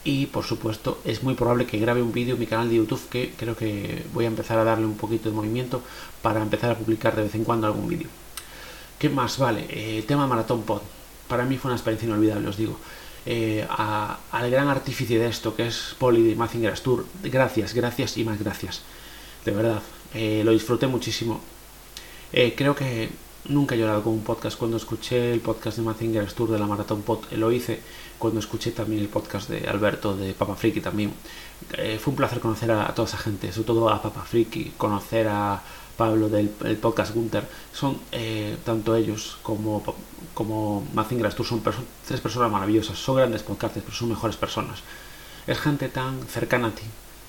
y 0.03 0.27
por 0.27 0.43
supuesto 0.43 0.99
es 1.05 1.23
muy 1.23 1.35
probable 1.35 1.67
que 1.67 1.79
grabe 1.79 2.03
un 2.03 2.13
vídeo 2.13 2.35
en 2.35 2.41
mi 2.41 2.47
canal 2.47 2.69
de 2.69 2.77
YouTube 2.77 3.09
que 3.09 3.33
creo 3.37 3.57
que 3.57 4.05
voy 4.13 4.25
a 4.25 4.29
empezar 4.29 4.59
a 4.59 4.65
darle 4.65 4.87
un 4.87 4.97
poquito 4.97 5.29
de 5.29 5.37
movimiento 5.37 5.83
para 6.21 6.43
empezar 6.43 6.73
a 6.73 6.75
publicar 6.75 7.15
de 7.15 7.23
vez 7.23 7.35
en 7.37 7.45
cuando 7.45 7.69
algún 7.69 7.87
vídeo. 7.87 8.09
¿Qué 8.99 9.09
más? 9.09 9.39
Vale, 9.39 10.03
tema 10.09 10.27
Maratón 10.27 10.63
Pod. 10.63 10.98
Para 11.29 11.45
mí 11.45 11.57
fue 11.57 11.71
una 11.71 11.77
experiencia 11.77 12.07
inolvidable, 12.07 12.49
os 12.49 12.57
digo. 12.57 12.79
Eh, 13.27 13.67
al 13.69 14.51
gran 14.51 14.69
artífice 14.69 15.19
de 15.19 15.29
esto, 15.29 15.55
que 15.55 15.67
es 15.67 15.95
Poli 15.99 16.23
de 16.23 16.35
Mazinger 16.35 16.79
Tour, 16.81 17.05
gracias, 17.23 17.75
gracias 17.75 18.17
y 18.17 18.25
más 18.25 18.39
gracias. 18.39 18.83
De 19.45 19.53
verdad, 19.53 19.83
eh, 20.15 20.43
lo 20.45 20.53
disfruté 20.53 20.87
muchísimo. 20.87 21.41
creo 22.31 22.75
que 22.75 23.11
nunca 23.47 23.75
he 23.75 23.79
llorado 23.79 24.03
con 24.03 24.15
un 24.15 24.23
podcast. 24.23 24.59
Cuando 24.59 24.77
escuché 24.77 25.33
el 25.33 25.41
podcast 25.41 25.77
de 25.79 25.83
Mazinger 25.83 26.33
Tour 26.33 26.51
de 26.51 26.59
la 26.59 26.67
Maratón 26.67 27.03
Pod, 27.03 27.31
lo 27.33 27.53
hice. 27.53 27.81
Cuando 28.19 28.41
escuché 28.41 28.73
también 28.73 29.03
el 29.03 29.09
podcast 29.09 29.49
de 29.51 29.69
Alberto 29.69 30.17
de 30.17 30.33
Papa 30.35 30.57
Friki 30.57 30.81
también. 30.81 31.13
fue 32.01 32.11
un 32.13 32.17
placer 32.17 32.41
conocer 32.41 32.71
a, 32.71 32.89
a, 32.89 32.95
toda 32.95 33.09
esa 33.09 33.19
gente, 33.19 33.53
sobre 33.53 33.67
todo 33.67 33.91
a 33.91 34.01
Papa 34.03 34.23
Friki, 34.23 34.73
conocer 34.77 35.29
a 35.29 35.63
Pablo 35.99 36.29
del 36.29 36.49
podcast 36.81 37.13
Gunter, 37.13 37.45
son 37.73 37.99
eh, 38.13 38.57
tanto 38.65 38.95
ellos 38.95 39.37
como, 39.43 39.83
como 40.33 40.87
Mazinger 40.95 41.35
tú 41.35 41.43
son 41.43 41.61
tres 42.07 42.21
personas 42.21 42.51
maravillosas, 42.51 42.97
son 42.97 43.17
grandes 43.17 43.43
podcasters, 43.43 43.85
pero 43.85 43.97
son 43.97 44.09
mejores 44.09 44.37
personas. 44.37 44.79
Es 45.47 45.59
gente 45.59 45.89
tan 45.89 46.23
cercana 46.29 46.69
a 46.69 46.71
ti, 46.71 46.85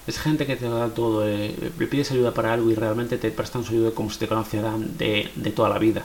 es 0.05 0.19
gente 0.19 0.45
que 0.45 0.55
te 0.55 0.69
da 0.69 0.89
todo, 0.89 1.27
eh, 1.27 1.71
le 1.79 1.87
pides 1.87 2.11
ayuda 2.11 2.31
para 2.31 2.53
algo 2.53 2.69
y 2.69 2.75
realmente 2.75 3.17
te 3.17 3.31
prestan 3.31 3.63
su 3.63 3.73
ayuda 3.73 3.91
como 3.91 4.11
si 4.11 4.19
te 4.19 4.27
conocieran 4.27 4.97
de, 4.97 5.31
de 5.35 5.51
toda 5.51 5.69
la 5.69 5.79
vida 5.79 6.03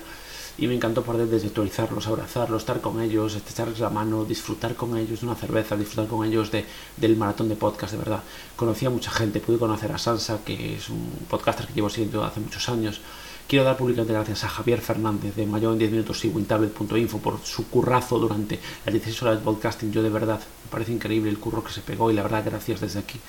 y 0.57 0.67
me 0.69 0.75
encantó 0.75 1.03
poder 1.03 1.27
desvirtualizarlos, 1.27 2.07
abrazarlos, 2.07 2.63
estar 2.63 2.81
con 2.81 3.01
ellos, 3.01 3.35
estrecharles 3.35 3.81
la 3.81 3.91
mano, 3.91 4.25
disfrutar 4.25 4.77
con 4.77 4.97
ellos 4.97 5.21
de 5.21 5.27
una 5.27 5.35
cerveza, 5.35 5.77
disfrutar 5.77 6.07
con 6.07 6.25
ellos 6.25 6.51
de, 6.53 6.65
del 6.97 7.17
maratón 7.17 7.49
de 7.49 7.57
podcast, 7.57 7.93
de 7.93 7.99
verdad. 7.99 8.23
Conocí 8.55 8.87
a 8.87 8.91
mucha 8.91 9.11
gente, 9.11 9.41
pude 9.41 9.59
conocer 9.59 9.91
a 9.91 9.99
Sansa, 9.99 10.45
que 10.45 10.77
es 10.77 10.89
un 10.89 11.11
podcaster 11.29 11.67
que 11.67 11.75
llevo 11.75 11.91
siguiendo 11.91 12.23
hace 12.25 12.41
muchos 12.41 12.69
años. 12.69 13.01
Quiero 13.49 13.65
dar 13.65 13.77
públicamente 13.77 14.15
gracias 14.15 14.45
a 14.45 14.49
Javier 14.49 14.81
Fernández 14.81 15.35
de 15.35 15.45
Mayor 15.45 15.73
en 15.73 15.81
10 15.81 15.91
minutos 15.91 16.25
y 16.25 16.29
wintablet.info 16.29 17.19
por 17.19 17.41
su 17.45 17.69
currazo 17.69 18.19
durante 18.19 18.59
las 18.87 18.93
16 18.93 19.23
horas 19.23 19.39
de 19.39 19.45
podcasting. 19.45 19.93
Yo 19.93 20.03
de 20.03 20.09
verdad, 20.09 20.39
me 20.39 20.71
parece 20.71 20.93
increíble 20.93 21.31
el 21.31 21.39
curro 21.39 21.63
que 21.63 21.73
se 21.73 21.81
pegó 21.81 22.11
y 22.11 22.15
la 22.15 22.23
verdad 22.23 22.43
gracias 22.45 22.81
desde 22.81 23.01
aquí. 23.01 23.21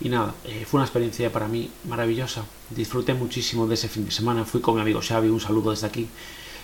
Y 0.00 0.08
nada, 0.08 0.34
eh, 0.44 0.64
fue 0.66 0.78
una 0.78 0.86
experiencia 0.86 1.30
para 1.30 1.48
mí 1.48 1.70
maravillosa. 1.88 2.44
Disfruté 2.70 3.14
muchísimo 3.14 3.66
de 3.66 3.74
ese 3.74 3.88
fin 3.88 4.06
de 4.06 4.10
semana. 4.10 4.44
Fui 4.44 4.60
con 4.60 4.76
mi 4.76 4.80
amigo 4.80 5.00
Xavi, 5.02 5.28
un 5.28 5.38
saludo 5.38 5.70
desde 5.70 5.86
aquí 5.86 6.08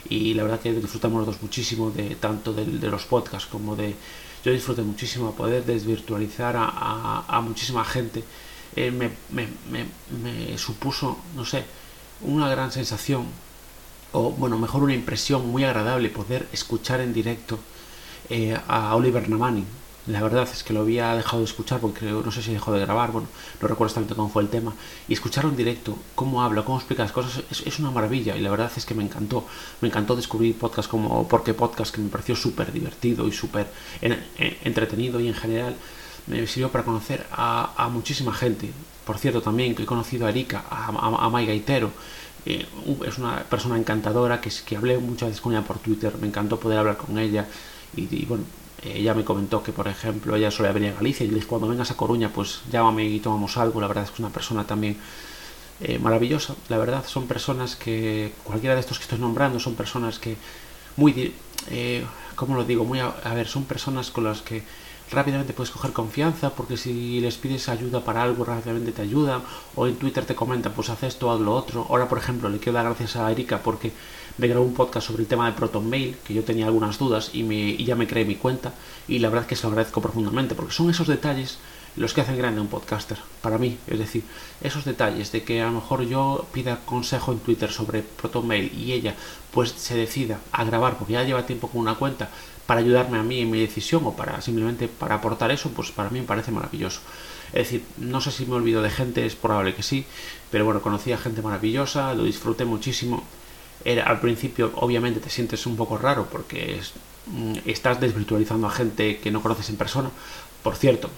y 0.09 0.35
la 0.35 0.43
verdad 0.43 0.61
que 0.61 0.73
disfrutamos 0.73 1.19
los 1.19 1.35
dos 1.35 1.43
muchísimo 1.43 1.91
de 1.91 2.15
tanto 2.17 2.53
de, 2.53 2.65
los 2.89 3.05
podcasts 3.05 3.49
como 3.49 3.77
de 3.77 3.95
yo 4.45 4.53
disfruté 4.53 4.83
muchísimo 4.83 5.35
poder 5.35 5.65
desvirtualizar 5.65 6.55
a, 6.57 7.41
muchísima 7.43 7.85
gente. 7.85 8.23
Eh, 8.77 8.91
me, 8.91 9.11
me, 9.31 9.49
me, 10.23 10.57
supuso 10.59 11.19
no 11.35 11.45
sé 11.45 11.65
una 12.21 12.49
gran 12.49 12.71
sensación 12.71 13.27
o 14.13 14.31
bueno 14.31 14.59
mejor 14.59 14.83
una 14.83 14.95
impresión 14.95 15.49
muy 15.51 15.65
agradable 15.65 16.11
poder 16.11 16.47
escuchar 16.53 17.01
en 17.01 17.13
directo 17.13 17.59
eh, 18.29 18.57
a 18.69 18.95
Oliver 18.95 19.29
Namani 19.29 19.65
la 20.07 20.23
verdad 20.23 20.49
es 20.51 20.63
que 20.63 20.73
lo 20.73 20.81
había 20.81 21.15
dejado 21.15 21.41
de 21.41 21.45
escuchar 21.45 21.81
porque 21.81 22.07
no 22.07 22.31
sé 22.31 22.43
si 22.43 22.53
dejó 22.53 22.73
de 22.73 22.81
grabar, 22.81 23.13
bueno, 23.13 23.29
no 23.61 23.69
recuerdo 23.69 23.91
exactamente 23.91 24.15
cómo 24.15 24.31
fue 24.31 24.43
el 24.43 24.49
tema. 24.49 24.73
Y 25.07 25.13
escucharlo 25.13 25.51
en 25.51 25.57
directo, 25.57 25.99
cómo 26.15 26.43
habla, 26.43 26.65
cómo 26.65 26.79
explica 26.79 27.03
las 27.03 27.13
cosas, 27.13 27.43
es, 27.51 27.79
una 27.79 27.91
maravilla. 27.91 28.35
Y 28.35 28.41
la 28.41 28.51
verdad 28.51 28.73
es 28.75 28.87
que 28.87 28.95
me 28.95 29.05
encantó. 29.05 29.47
Me 29.83 29.89
encantó 29.89 30.17
descubrir 30.17 30.57
podcasts 30.57 30.89
como 30.89 31.29
Porque 31.29 31.53
Podcast, 31.53 31.95
que 31.95 32.01
me 32.01 32.09
pareció 32.09 32.37
súper 32.37 32.73
divertido 32.73 33.29
y 33.29 33.33
súper 33.33 33.71
entretenido 34.65 35.21
y 35.21 35.29
en 35.29 35.35
general 35.35 35.77
me 36.27 36.47
sirvió 36.47 36.71
para 36.71 36.85
conocer 36.85 37.27
a, 37.31 37.89
muchísima 37.93 38.33
gente. 38.33 38.73
Por 39.05 39.19
cierto, 39.19 39.43
también 39.43 39.75
que 39.75 39.83
he 39.83 39.87
conocido 39.87 40.27
a 40.27 40.31
Erika, 40.31 40.65
a, 40.71 40.87
a, 40.89 41.29
Mai 41.29 41.47
Gaitero. 41.47 41.91
Eh, 42.47 42.67
es 43.07 43.19
una 43.19 43.43
persona 43.45 43.77
encantadora 43.77 44.41
que, 44.41 44.51
que 44.65 44.77
hablé 44.77 44.97
muchas 44.99 45.29
veces 45.31 45.43
con 45.43 45.53
ella 45.53 45.67
por 45.67 45.79
Twitter. 45.81 46.17
Me 46.19 46.29
encantó 46.29 46.59
poder 46.59 46.79
hablar 46.79 46.97
con 46.97 47.19
ella. 47.19 47.47
y 47.95 48.25
bueno, 48.27 48.45
ella 48.83 49.15
me 49.15 49.25
comentó 49.25 49.63
que, 49.63 49.73
por 49.73 49.89
ejemplo, 49.89 50.37
ella 50.37 50.51
solía 50.51 50.73
venir 50.73 50.93
a 50.93 50.97
Galicia 50.97 51.27
y 51.27 51.31
le 51.31 51.41
cuando 51.43 51.69
vengas 51.69 51.91
a 51.91 51.97
Coruña, 51.97 52.31
pues 52.33 52.61
llámame 52.71 53.05
y 53.05 53.21
tomamos 53.21 53.57
algo. 53.57 53.81
La 53.81 53.89
verdad 53.89 54.05
es 54.05 54.11
que 54.11 54.15
es 54.15 54.21
una 54.21 54.31
persona 54.31 54.65
también 54.67 54.97
eh, 55.81 55.99
maravillosa. 55.99 56.55
La 56.69 56.79
verdad, 56.79 57.05
son 57.07 57.27
personas 57.27 57.77
que, 57.77 58.33
cualquiera 58.45 58.75
de 58.75 58.81
estos 58.81 58.99
que 58.99 59.05
estoy 59.05 59.19
nombrando, 59.19 59.59
son 59.59 59.75
personas 59.75 60.19
que 60.19 60.37
muy, 60.97 61.35
eh, 61.71 62.05
¿cómo 62.35 62.55
lo 62.55 62.65
digo? 62.65 62.85
Muy, 62.85 63.01
a, 63.01 63.09
a 63.09 63.35
ver, 63.35 63.49
son 63.49 63.65
personas 63.65 64.11
con 64.11 64.25
las 64.25 64.43
que 64.43 64.63
rápidamente 65.11 65.53
puedes 65.53 65.71
coger 65.71 65.93
confianza 65.93 66.51
porque 66.51 66.77
si 66.77 67.21
les 67.21 67.37
pides 67.37 67.69
ayuda 67.69 68.05
para 68.05 68.23
algo 68.23 68.45
rápidamente 68.45 68.93
te 68.93 69.03
ayudan 69.03 69.43
o 69.75 69.87
en 69.87 69.97
Twitter 69.97 70.25
te 70.25 70.35
comentan 70.35 70.73
pues 70.73 70.91
haz 70.91 71.03
esto, 71.03 71.31
haz 71.31 71.41
lo 71.41 71.55
otro. 71.55 71.87
Ahora 71.89 72.09
por 72.09 72.19
ejemplo 72.19 72.49
le 72.49 72.59
quiero 72.59 72.77
dar 72.77 72.87
gracias 72.87 73.17
a 73.17 73.31
Erika 73.31 73.63
porque 73.63 73.93
me 74.39 74.47
grabó 74.47 74.65
un 74.65 74.75
podcast 74.75 75.09
sobre 75.09 75.23
el 75.23 75.29
tema 75.29 75.47
de 75.47 75.53
Proton 75.53 75.89
Mail 75.89 76.17
que 76.25 76.35
yo 76.35 76.45
tenía 76.45 76.67
algunas 76.67 76.99
dudas 76.99 77.31
y, 77.33 77.43
me, 77.43 77.57
y 77.57 77.85
ya 77.85 77.97
me 77.97 78.07
creé 78.07 78.25
mi 78.25 78.37
cuenta 78.37 78.73
y 79.07 79.19
la 79.19 79.29
verdad 79.29 79.45
es 79.45 79.49
que 79.49 79.57
se 79.57 79.63
lo 79.65 79.71
agradezco 79.71 80.01
profundamente 80.01 80.55
porque 80.55 80.73
son 80.73 80.91
esos 80.91 81.09
detalles 81.09 81.59
los 81.99 82.15
que 82.15 82.21
hacen 82.21 82.39
grande 82.39 82.61
un 82.61 82.69
podcaster, 82.69 83.19
para 83.43 83.59
mí, 83.59 83.77
es 83.89 83.99
decir, 83.99 84.23
esos 84.61 84.85
detalles 84.85 85.33
de 85.33 85.43
que 85.43 85.63
a 85.63 85.67
lo 85.67 85.73
mejor 85.73 86.03
yo 86.03 86.47
pida 86.53 86.81
consejo 86.85 87.33
en 87.33 87.41
Twitter 87.41 87.73
sobre 87.73 88.03
ProtonMail 88.03 88.73
y 88.73 88.93
ella 88.93 89.15
pues 89.53 89.71
se 89.71 89.97
decida 89.97 90.39
a 90.53 90.65
grabar 90.65 90.97
porque 90.97 91.15
ya 91.15 91.25
lleva 91.25 91.47
tiempo 91.47 91.69
con 91.69 91.81
una 91.81 91.97
cuenta 91.97 92.31
para 92.69 92.81
ayudarme 92.81 93.17
a 93.17 93.23
mí 93.23 93.41
en 93.41 93.51
mi 93.51 93.61
decisión 93.61 94.03
o 94.05 94.13
para 94.13 94.43
simplemente 94.43 94.89
para 94.89 95.15
aportar 95.15 95.51
eso, 95.51 95.71
pues 95.71 95.91
para 95.91 96.11
mí 96.11 96.21
me 96.21 96.27
parece 96.27 96.51
maravilloso. 96.51 97.01
Es 97.47 97.65
decir, 97.65 97.83
no 97.97 98.21
sé 98.21 98.31
si 98.31 98.45
me 98.45 98.57
olvido 98.57 98.83
de 98.83 98.91
gente, 98.91 99.25
es 99.25 99.37
probable 99.37 99.75
que 99.75 99.83
sí, 99.83 100.05
pero 100.51 100.67
bueno, 100.67 100.83
conocí 100.83 101.11
a 101.11 101.17
gente 101.17 101.41
maravillosa, 101.41 102.13
lo 102.13 102.25
disfruté 102.25 102.67
muchísimo. 102.67 103.25
Era, 103.87 104.05
al 104.05 104.21
principio, 104.21 104.71
obviamente, 104.75 105.19
te 105.19 105.31
sientes 105.31 105.65
un 105.65 105.77
poco 105.77 105.97
raro 105.97 106.29
porque 106.31 106.79
mm, 107.29 107.55
estás 107.65 108.03
desvirtualizando 108.03 108.67
a 108.67 108.71
gente 108.71 109.17
que 109.17 109.31
no 109.31 109.41
conoces 109.41 109.71
en 109.71 109.77
persona. 109.77 110.11
Por 110.63 110.77
cierto, 110.77 111.09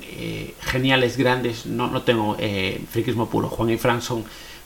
eh, 0.00 0.54
geniales, 0.60 1.16
grandes, 1.16 1.66
no, 1.66 1.88
no 1.88 2.02
tengo 2.02 2.36
eh, 2.38 2.84
puro. 3.32 3.48
Juan 3.48 3.70
y 3.70 3.78
Frank 3.78 4.00
son 4.00 4.24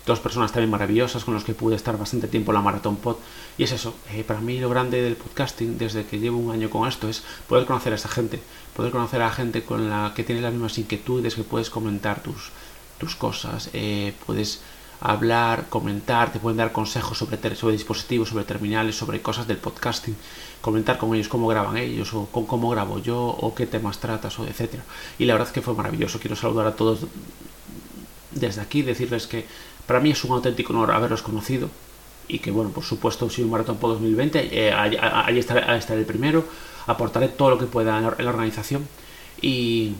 dos 0.09 0.19
personas 0.19 0.51
también 0.51 0.71
maravillosas 0.71 1.25
con 1.25 1.35
los 1.35 1.45
que 1.45 1.55
pude 1.55 1.77
estar 1.77 1.97
bastante 1.97 2.27
tiempo 2.27 2.51
en 2.51 2.57
la 2.57 2.63
Maratón 2.63 2.97
Pod. 2.97 3.17
Y 3.57 3.63
es 3.63 3.73
eso, 3.73 3.95
eh, 4.11 4.25
para 4.25 4.41
mí 4.41 4.59
lo 4.59 4.69
grande 4.69 5.01
del 5.03 5.15
podcasting 5.15 5.79
desde 5.79 6.05
que 6.05 6.19
llevo 6.19 6.39
un 6.39 6.51
año 6.51 6.71
con 6.71 6.89
esto 6.89 7.09
es 7.09 7.23
poder 7.49 7.67
conocer 7.67 7.93
a 7.93 7.97
esa 7.97 8.09
gente, 8.09 8.41
poder 8.75 8.91
conocer 8.91 9.23
a 9.23 9.31
gente 9.31 9.63
con 9.63 9.89
la 9.89 10.13
que 10.17 10.25
tiene 10.25 10.41
las 10.41 10.53
mismas 10.53 10.79
inquietudes, 10.79 11.37
que 11.37 11.45
puedes 11.45 11.71
comentar 11.71 12.23
tus, 12.23 12.51
tus 12.99 13.15
cosas, 13.15 13.71
puedes 14.27 14.61
hablar, 15.01 15.69
comentar, 15.69 16.33
te 16.33 16.41
pueden 16.41 16.57
dar 16.57 16.73
consejos 16.73 17.19
sobre, 17.19 17.55
sobre 17.55 17.75
dispositivos, 17.75 18.31
sobre 18.31 18.45
terminales, 18.45 18.97
sobre 18.97 19.23
cosas 19.23 19.47
del 19.47 19.59
podcasting, 19.59 20.17
comentar 20.61 20.99
con 20.99 21.15
ellos 21.15 21.29
cómo 21.29 21.47
graban 21.47 21.77
ellos, 21.77 22.13
o 22.15 22.27
con 22.27 22.47
cómo 22.47 22.71
grabo 22.71 22.99
yo, 22.99 23.19
o 23.19 23.55
qué 23.55 23.67
temas 23.67 23.99
tratas, 23.99 24.39
o 24.39 24.47
etcétera. 24.47 24.83
Y 25.19 25.25
la 25.27 25.35
verdad 25.35 25.49
es 25.49 25.55
que 25.55 25.63
fue 25.63 25.75
maravilloso. 25.75 26.19
Quiero 26.19 26.35
saludar 26.35 26.67
a 26.67 26.77
todos 26.77 27.01
desde 28.33 28.61
aquí, 28.61 28.83
decirles 28.83 29.27
que 29.27 29.47
para 29.89 30.01
mí 30.01 30.11
es 30.11 30.23
un 30.23 30.33
auténtico 30.33 30.75
honor 30.75 30.93
haberlos 30.93 31.23
conocido 31.23 31.71
y 32.29 32.41
que, 32.41 32.51
bueno, 32.51 32.71
por 32.71 32.85
supuesto, 32.85 33.31
si 33.31 33.43
un 33.43 33.51
maratón 33.51 33.79
por 33.79 33.89
2020, 33.93 34.51
eh, 34.53 34.71
allí, 34.71 35.39
estaré, 35.39 35.65
el 35.99 36.05
primero, 36.05 36.45
aportaré 36.87 37.29
todo 37.29 37.49
lo 37.49 37.59
que 37.59 37.65
pueda 37.65 37.97
en 37.97 38.05
la, 38.05 38.31
organización 38.31 38.87
y, 39.41 39.95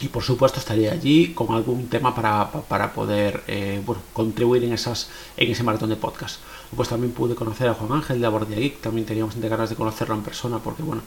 y, 0.00 0.08
por 0.08 0.24
supuesto, 0.24 0.58
estaré 0.58 0.90
allí 0.90 1.32
con 1.32 1.54
algún 1.54 1.86
tema 1.86 2.12
para, 2.12 2.50
para 2.50 2.92
poder 2.92 3.44
eh, 3.46 3.80
contribuir 4.12 4.64
en, 4.64 4.72
esas, 4.72 5.10
en 5.36 5.48
ese 5.48 5.62
maratón 5.62 5.90
de 5.90 5.96
podcast. 5.96 6.40
Pues 6.74 6.88
también 6.88 7.12
pude 7.12 7.36
conocer 7.36 7.68
a 7.68 7.74
Juan 7.74 7.92
Ángel 7.92 8.20
de 8.20 8.26
Abordia 8.26 8.56
Geek, 8.56 8.80
también 8.80 9.06
teníamos 9.06 9.38
ganas 9.38 9.70
de 9.70 9.76
conocerlo 9.76 10.16
en 10.16 10.22
persona 10.22 10.58
porque, 10.58 10.82
bueno, 10.82 11.02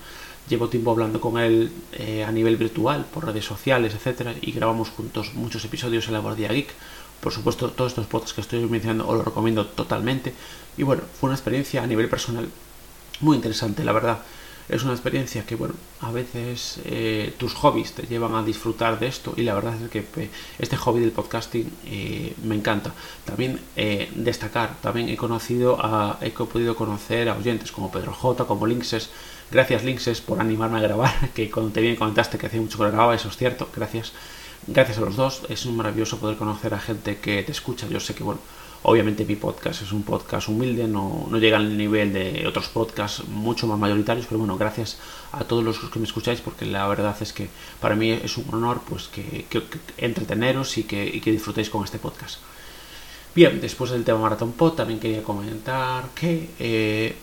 llevo 0.48 0.70
tiempo 0.70 0.92
hablando 0.92 1.20
con 1.20 1.40
él 1.40 1.74
eh, 1.92 2.24
a 2.24 2.32
nivel 2.32 2.56
virtual, 2.56 3.06
por 3.14 3.26
redes 3.26 3.44
sociales, 3.44 3.94
etcétera, 3.94 4.34
y 4.40 4.54
grabamos 4.54 4.90
juntos 4.92 5.34
muchos 5.34 5.66
episodios 5.66 6.08
en 6.08 6.14
la 6.14 6.20
Abordia 6.20 6.48
Geek 6.54 6.74
por 7.24 7.32
supuesto, 7.32 7.72
todos 7.72 7.94
estos 7.94 8.06
podcasts 8.06 8.34
que 8.34 8.42
estoy 8.42 8.60
mencionando 8.68 9.08
os 9.08 9.16
los 9.16 9.26
recomiendo 9.26 9.66
totalmente. 9.66 10.34
Y 10.76 10.84
bueno, 10.84 11.04
fue 11.18 11.30
una 11.30 11.36
experiencia 11.36 11.82
a 11.82 11.88
nivel 11.88 12.10
personal 12.10 12.50
muy 13.22 13.38
interesante, 13.38 13.86
la 13.86 13.94
verdad. 13.94 14.20
Es 14.68 14.84
una 14.84 14.94
experiencia 14.94 15.46
que, 15.46 15.56
bueno, 15.56 15.74
a 16.02 16.12
veces 16.12 16.80
eh, 16.86 17.34
tus 17.38 17.54
hobbies 17.54 17.94
te 17.94 18.04
llevan 18.04 18.36
a 18.36 18.44
disfrutar 18.44 19.00
de 19.00 19.08
esto 19.08 19.34
y 19.38 19.44
la 19.44 19.54
verdad 19.54 19.76
es 19.82 19.90
que 19.90 20.00
eh, 20.18 20.30
este 20.60 20.78
hobby 20.78 21.00
del 21.00 21.12
podcasting 21.12 21.72
eh, 21.86 22.34
me 22.44 22.56
encanta. 22.56 22.94
También 23.24 23.60
destacar, 24.16 24.76
también 24.82 25.08
he 25.08 25.16
conocido 25.16 25.78
a, 25.82 26.18
he 26.22 26.32
podido 26.32 26.76
conocer 26.76 27.30
a 27.30 27.38
oyentes 27.38 27.72
como 27.72 27.92
Pedro 27.92 28.14
J, 28.14 28.46
como 28.46 28.68
Linkses. 28.68 29.10
Gracias 29.50 29.84
Linkses 29.84 30.20
por 30.20 30.42
animarme 30.42 30.80
a 30.80 30.82
grabar, 30.82 31.30
que 31.34 31.50
cuando 31.50 31.72
te 31.72 31.80
bien 31.80 31.96
comentaste 31.96 32.38
que 32.38 32.48
hacía 32.48 32.60
mucho 32.60 32.78
que 32.78 32.86
grababa, 32.86 33.16
eso 33.16 33.30
es 33.30 33.38
cierto, 33.38 33.70
gracias 33.74 34.12
gracias 34.68 34.98
a 34.98 35.02
los 35.02 35.16
dos 35.16 35.44
es 35.50 35.66
maravilloso 35.66 36.20
poder 36.20 36.38
conocer 36.38 36.74
a 36.74 36.80
gente 36.80 37.18
que 37.18 37.44
te 37.44 37.52
escucha. 37.52 37.88
Yo 37.88 38.00
sé 38.00 38.16
que, 38.16 38.24
bueno, 38.24 38.40
obviamente 38.84 39.26
mi 39.26 39.36
podcast 39.36 39.82
es 39.82 39.92
un 39.92 40.04
podcast 40.04 40.50
humilde, 40.50 40.88
no, 40.88 41.28
no 41.30 41.38
llega 41.38 41.58
al 41.58 41.78
nivel 41.78 42.14
de 42.14 42.46
otros 42.48 42.68
podcasts 42.68 43.28
mucho 43.28 43.66
más 43.68 43.80
mayoritarios, 43.80 44.26
pero 44.28 44.40
bueno, 44.40 44.58
gracias 44.58 44.98
a 45.32 45.44
todos 45.44 45.64
los 45.64 45.80
que 45.80 46.00
me 46.00 46.06
escucháis, 46.06 46.42
porque 46.42 46.66
la 46.66 46.88
verdad 46.88 47.16
es 47.22 47.34
que 47.34 47.50
para 47.80 47.96
mí 47.96 48.12
es 48.12 48.38
un 48.38 48.46
honor 48.54 48.82
pues 48.88 49.08
que, 49.08 49.46
entreteneros 49.98 50.78
y 50.78 50.84
que, 50.84 51.22
disfrutéis 51.26 51.70
con 51.70 51.84
este 51.84 51.98
podcast. 51.98 52.40
Bien, 53.34 53.60
después 53.60 53.90
del 53.90 54.04
tema 54.04 54.20
Marathon 54.20 54.52
Pod, 54.52 54.74
también 54.74 55.00
quería 55.00 55.24
comentar 55.24 56.10
que 56.14 56.50
eh, 56.60 57.16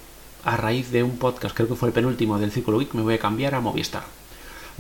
a 0.45 0.57
raíz 0.57 0.91
de 0.91 1.03
un 1.03 1.19
podcast, 1.19 1.55
creo 1.55 1.69
que 1.69 1.77
fue 1.77 1.89
el 1.89 1.95
penúltimo 1.95 2.39
del 2.39 2.51
Círculo 2.51 2.79
Week, 2.79 2.93
me 2.95 3.03
voy 3.03 3.15
a 3.15 3.19
cambiar 3.19 3.55
a 3.55 3.61
Movistar. 3.61 4.20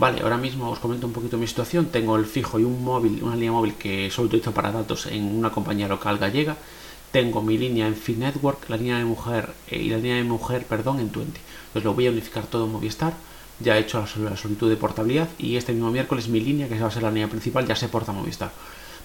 Vale, 0.00 0.22
ahora 0.22 0.38
mismo 0.38 0.70
os 0.70 0.78
comento 0.78 1.06
un 1.06 1.12
poquito 1.12 1.36
mi 1.36 1.46
situación. 1.46 1.92
Tengo 1.92 2.16
el 2.16 2.24
fijo 2.24 2.58
y 2.58 2.64
un 2.64 2.82
móvil, 2.82 3.22
una 3.22 3.34
línea 3.34 3.52
móvil 3.52 3.74
que 3.74 4.10
solo 4.10 4.28
utilizo 4.28 4.50
para 4.50 4.72
datos 4.72 5.04
en 5.04 5.24
una 5.26 5.50
compañía 5.50 5.88
local 5.88 6.16
gallega. 6.16 6.56
Tengo 7.12 7.42
mi 7.42 7.58
línea 7.58 7.86
en 7.86 7.94
Fin 7.94 8.20
Network, 8.20 8.70
la 8.70 8.78
línea 8.78 8.96
de 8.96 9.04
mujer 9.04 9.52
eh, 9.68 9.76
y 9.76 9.90
la 9.90 9.98
línea 9.98 10.16
de 10.16 10.24
mujer, 10.24 10.64
perdón, 10.64 11.00
en 11.00 11.10
Twenty. 11.10 11.40
Pues 11.74 11.84
lo 11.84 11.92
voy 11.92 12.06
a 12.06 12.12
unificar 12.12 12.46
todo 12.46 12.64
en 12.64 12.72
Movistar. 12.72 13.12
Ya 13.58 13.76
he 13.76 13.80
hecho 13.80 14.00
la 14.00 14.38
solicitud 14.38 14.70
de 14.70 14.76
portabilidad 14.76 15.28
y 15.36 15.56
este 15.56 15.74
mismo 15.74 15.90
miércoles 15.90 16.28
mi 16.28 16.40
línea, 16.40 16.66
que 16.66 16.80
va 16.80 16.88
a 16.88 16.90
ser 16.90 17.02
la 17.02 17.10
línea 17.10 17.28
principal, 17.28 17.66
ya 17.66 17.76
se 17.76 17.88
porta 17.88 18.12
a 18.12 18.14
Movistar. 18.14 18.52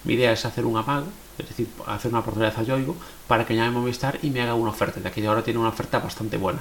Mi 0.04 0.14
idea 0.14 0.32
es 0.32 0.46
hacer 0.46 0.64
un 0.64 0.78
amago, 0.78 1.08
es 1.36 1.46
decir, 1.46 1.68
hacer 1.86 2.10
una 2.10 2.24
portabilidad 2.24 2.58
a 2.58 2.62
Yoigo 2.62 2.96
para 3.28 3.44
que 3.44 3.54
llame 3.54 3.72
Movistar 3.72 4.18
y 4.22 4.30
me 4.30 4.40
haga 4.40 4.54
una 4.54 4.70
oferta, 4.70 4.98
ya 4.98 5.10
que 5.10 5.26
ahora 5.26 5.44
tiene 5.44 5.60
una 5.60 5.68
oferta 5.68 5.98
bastante 5.98 6.38
buena. 6.38 6.60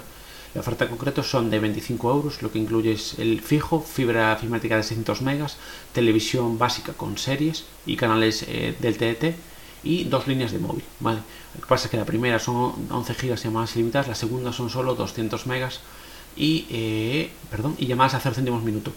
La 0.55 0.61
oferta 0.61 0.87
concreto 0.87 1.21
son 1.21 1.49
de 1.49 1.59
25 1.59 2.09
euros, 2.09 2.41
lo 2.41 2.49
que 2.49 2.59
incluye 2.59 2.93
es 2.93 3.19
el 3.19 3.41
fijo, 3.41 3.81
fibra 3.81 4.37
fibrática 4.37 4.77
de 4.77 4.83
600 4.83 5.21
megas, 5.21 5.57
televisión 5.91 6.57
básica 6.57 6.93
con 6.93 7.17
series 7.17 7.65
y 7.85 7.97
canales 7.97 8.45
eh, 8.47 8.73
del 8.79 8.95
TDT 8.95 9.35
y 9.83 10.05
dos 10.05 10.27
líneas 10.27 10.53
de 10.53 10.59
móvil. 10.59 10.85
¿vale? 11.01 11.19
Lo 11.55 11.59
que 11.59 11.67
pasa 11.67 11.85
es 11.87 11.91
que 11.91 11.97
la 11.97 12.05
primera 12.05 12.39
son 12.39 12.87
11 12.89 13.15
gigas 13.15 13.43
llamadas 13.43 13.75
ilimitadas, 13.75 14.07
la 14.07 14.15
segunda 14.15 14.53
son 14.53 14.69
solo 14.69 14.95
200 14.95 15.45
megas 15.45 15.81
y, 16.37 16.65
eh, 16.69 17.31
perdón, 17.51 17.75
y 17.77 17.87
llamadas 17.87 18.13
a 18.13 18.21
0 18.21 18.35
céntimos 18.35 18.63
minuto. 18.63 18.93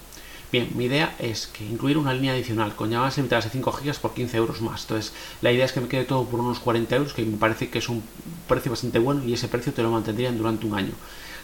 Bien, 0.52 0.70
mi 0.76 0.84
idea 0.84 1.16
es 1.18 1.48
que 1.48 1.64
incluir 1.64 1.98
una 1.98 2.14
línea 2.14 2.34
adicional 2.34 2.76
con 2.76 2.88
llamadas 2.88 3.18
ilimitadas 3.18 3.46
de 3.46 3.50
5 3.50 3.72
gigas 3.72 3.98
por 3.98 4.14
15 4.14 4.36
euros 4.36 4.62
más. 4.62 4.82
Entonces, 4.82 5.12
la 5.42 5.50
idea 5.50 5.64
es 5.64 5.72
que 5.72 5.80
me 5.80 5.88
quede 5.88 6.04
todo 6.04 6.24
por 6.24 6.38
unos 6.38 6.60
40 6.60 6.94
euros, 6.94 7.14
que 7.14 7.24
me 7.24 7.36
parece 7.36 7.68
que 7.68 7.80
es 7.80 7.88
un 7.88 8.04
precio 8.46 8.70
bastante 8.70 9.00
bueno 9.00 9.24
y 9.24 9.32
ese 9.32 9.48
precio 9.48 9.72
te 9.72 9.82
lo 9.82 9.90
mantendrían 9.90 10.38
durante 10.38 10.64
un 10.64 10.74
año. 10.74 10.92